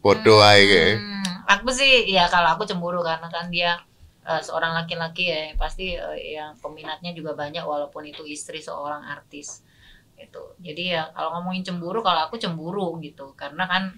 [0.00, 0.96] Bodoh aja kayak.
[0.96, 3.76] Hmm, aku sih ya kalau aku cemburu karena kan dia
[4.24, 9.62] eh, seorang laki-laki ya pasti eh, yang peminatnya juga banyak walaupun itu istri seorang artis
[10.18, 10.54] gitu.
[10.62, 13.94] Jadi ya kalau ngomongin cemburu kalau aku cemburu gitu karena kan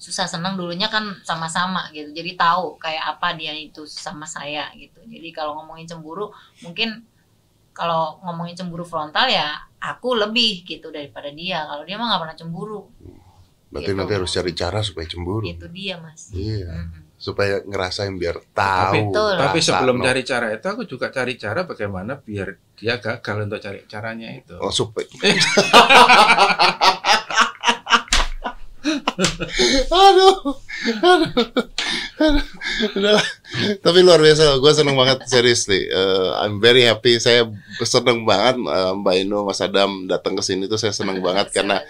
[0.00, 2.12] susah senang dulunya kan sama-sama gitu.
[2.12, 5.00] Jadi tahu kayak apa dia itu sama saya gitu.
[5.04, 6.32] Jadi kalau ngomongin cemburu
[6.64, 7.04] mungkin
[7.76, 11.64] kalau ngomongin cemburu frontal ya aku lebih gitu daripada dia.
[11.64, 12.82] Kalau dia mah nggak pernah cemburu.
[13.70, 13.98] Berarti Gitu.
[13.98, 15.46] nanti harus cari cara supaya cemburu.
[15.46, 16.28] Itu dia mas.
[16.30, 16.66] Iya.
[16.66, 17.06] Mm-mm.
[17.16, 19.12] Supaya ngerasain biar Tapi- tahu.
[19.12, 19.34] Betul.
[19.38, 20.04] Tapi rasa, sebelum no.
[20.04, 24.56] cari cara itu aku juga cari cara bagaimana biar dia gagal untuk cari caranya itu.
[24.56, 25.06] Oh, supaya.
[29.90, 30.36] aduh,
[31.04, 31.30] aduh,
[32.16, 32.44] aduh.
[32.96, 33.26] Udahlah.
[33.80, 35.84] Tapi luar biasa, gue seneng banget seriously.
[35.84, 37.20] Eh, I'm very happy.
[37.20, 37.44] Saya
[37.82, 41.84] seneng banget eh, Mbak Ino, Mas Adam datang ke sini tuh saya seneng banget karena.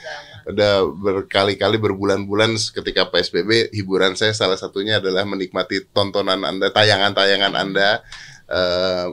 [0.50, 8.02] Udah berkali-kali berbulan-bulan ketika PSBB hiburan saya salah satunya adalah menikmati tontonan Anda, tayangan-tayangan Anda.
[8.50, 9.06] Eh,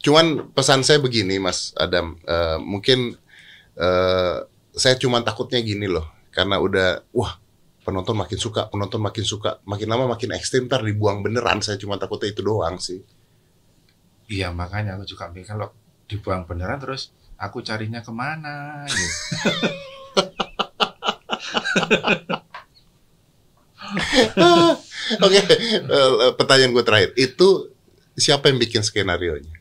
[0.00, 3.18] cuman pesan saya begini Mas Adam, Eh, mungkin
[3.76, 4.36] eh,
[4.74, 7.38] saya cuma takutnya gini loh, karena udah wah
[7.84, 11.60] penonton makin suka, penonton makin suka, makin lama makin ekstrim ntar dibuang beneran.
[11.60, 13.04] Saya cuma takutnya itu doang sih.
[14.24, 15.68] Iya makanya aku juga mikir kalau
[16.08, 19.68] dibuang beneran terus aku carinya ke mana gitu.
[25.20, 27.68] Oke, eh, pertanyaan gue terakhir, itu
[28.16, 29.54] siapa yang bikin skenario nya?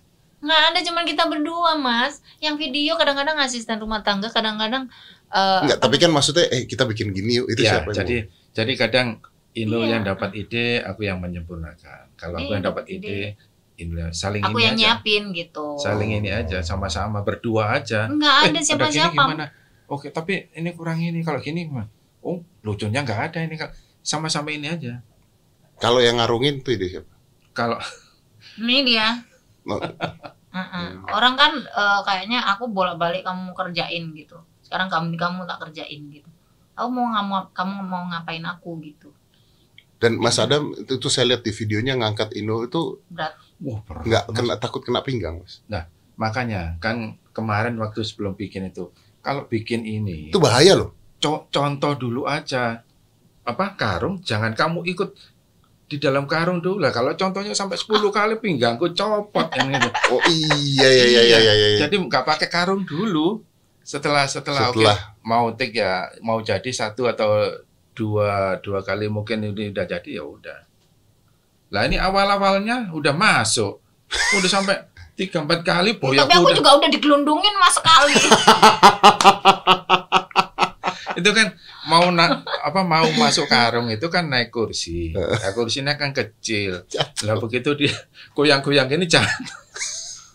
[0.44, 2.20] Nggak ada cuman kita berdua mas.
[2.40, 4.88] Yang video kadang-kadang asisten rumah tangga, kadang-kadang
[5.32, 7.48] eh, Enggak, tapi kan maksudnya eh kita bikin gini yuk.
[7.48, 8.16] Itu ya, siapa yang jadi
[8.52, 9.08] jadi kadang
[9.54, 9.98] Ino Iya.
[9.98, 12.18] yang dapat ide, aku yang menyempurnakan.
[12.18, 13.38] Kalau aku Iya, yang dapat ide,
[13.78, 14.82] Ino saling aku ini yang aja.
[14.82, 15.78] nyiapin gitu.
[15.78, 18.10] Saling ini aja, sama-sama berdua aja.
[18.10, 19.24] Nggak ada Eh, siapa-siapa.
[19.86, 21.22] Oke, tapi ini kurang ini.
[21.22, 21.86] Kalau gini gimana?
[22.24, 23.60] Oh, lucunya nggak ada ini.
[23.60, 23.76] Kak.
[24.04, 25.04] Sama-sama ini aja.
[25.80, 27.12] Kalau yang ngarungin tuh ide siapa?
[27.52, 27.78] Kalau
[28.60, 29.08] Ini dia.
[29.68, 29.80] Oh.
[30.54, 31.10] Mm-mm.
[31.10, 34.38] Orang kan eh, kayaknya aku bolak-balik kamu kerjain gitu.
[34.62, 36.30] Sekarang kamu kamu tak kerjain gitu.
[36.78, 39.10] Aku mau ngamu, kamu mau ngapain aku gitu.
[39.98, 43.40] Dan Mas Adam itu, itu saya lihat di videonya ngangkat Ino itu Berat.
[43.64, 44.36] wah, berat, nggak Mas.
[44.36, 45.64] kena takut kena pinggang, Mas.
[46.20, 48.92] Makanya kan kemarin waktu sebelum bikin itu,
[49.24, 50.92] kalau bikin ini Itu bahaya loh.
[51.24, 52.84] Co- contoh dulu aja.
[53.44, 53.74] Apa?
[53.74, 54.20] Karung?
[54.20, 55.16] Jangan kamu ikut
[55.84, 56.90] di dalam karung dulu lah.
[56.90, 59.48] Kalau contohnya sampai 10 kali pinggangku copot.
[59.54, 61.54] Yang itu Oh iya iya iya iya iya.
[61.56, 61.78] iya.
[61.82, 63.40] jadi nggak pakai karung dulu.
[63.80, 64.98] Setelah setelah, Setelah.
[65.22, 67.52] mau tik ya mau jadi satu atau
[67.92, 70.60] dua dua kali mungkin ini udah jadi ya udah.
[71.68, 73.84] Lah ini awal awalnya udah masuk.
[74.34, 74.78] Udah sampai
[75.14, 76.56] tiga empat kali boyok Tapi aku udah.
[76.56, 78.14] juga udah digelundungin mas sekali.
[81.20, 81.54] itu kan
[81.90, 86.86] mau na, apa mau masuk karung itu kan naik kursi nah, kursinya kan kecil
[87.26, 87.94] lah begitu dia
[88.38, 89.38] goyang-goyang ini jangan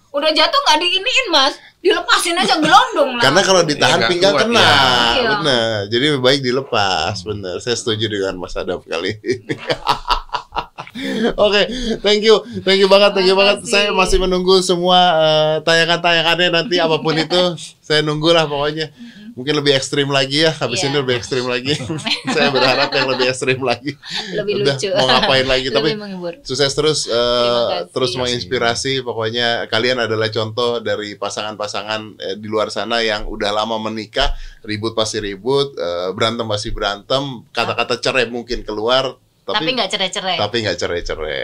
[0.09, 1.55] udah jatuh nggak diiniin mas.
[1.79, 3.23] Dilepasin aja gelondong lah.
[3.23, 4.67] Karena kalau ditahan nggak pinggang kena, ya.
[4.67, 5.29] Iya.
[5.31, 5.77] benar.
[5.87, 7.63] Jadi lebih baik dilepas, benar.
[7.63, 9.55] Saya setuju dengan Mas Adam kali ini.
[11.39, 11.63] Oke,
[12.03, 13.63] thank you, thank you banget, thank you banget.
[13.71, 17.55] Saya masih menunggu semua eh, tayangan-tayangannya nanti apa pun itu,
[17.87, 18.91] saya nunggulah pokoknya.
[19.39, 20.91] Mungkin lebih ekstrim lagi ya, habis Iya.
[20.91, 21.71] ini lebih ekstrim lagi.
[22.35, 23.95] saya berharap yang lebih ekstrim lagi.
[24.35, 24.89] Lebih Udah, lucu.
[24.91, 25.71] mau ngapain lagi?
[25.79, 26.35] Tapi menghibur.
[26.43, 27.95] sukses terus eh, kasih.
[27.95, 33.79] terus menginspirasi pokoknya kalian adalah contoh dari pasangan-pasangan eh, di luar sana yang udah lama
[33.79, 34.27] menikah
[34.63, 40.37] ribut pasti ribut eh, berantem pasti berantem kata-kata cerai mungkin keluar Tapi tapi nggak cerai-cerai.
[40.37, 41.41] tapi nggak cerai-cerai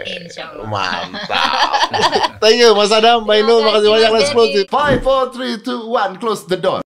[0.63, 1.89] mantap
[2.43, 5.33] thank you Mas Adam Mbak Terima Inul makasih kasih, banyak let's close it five four
[5.33, 6.84] three two one close the door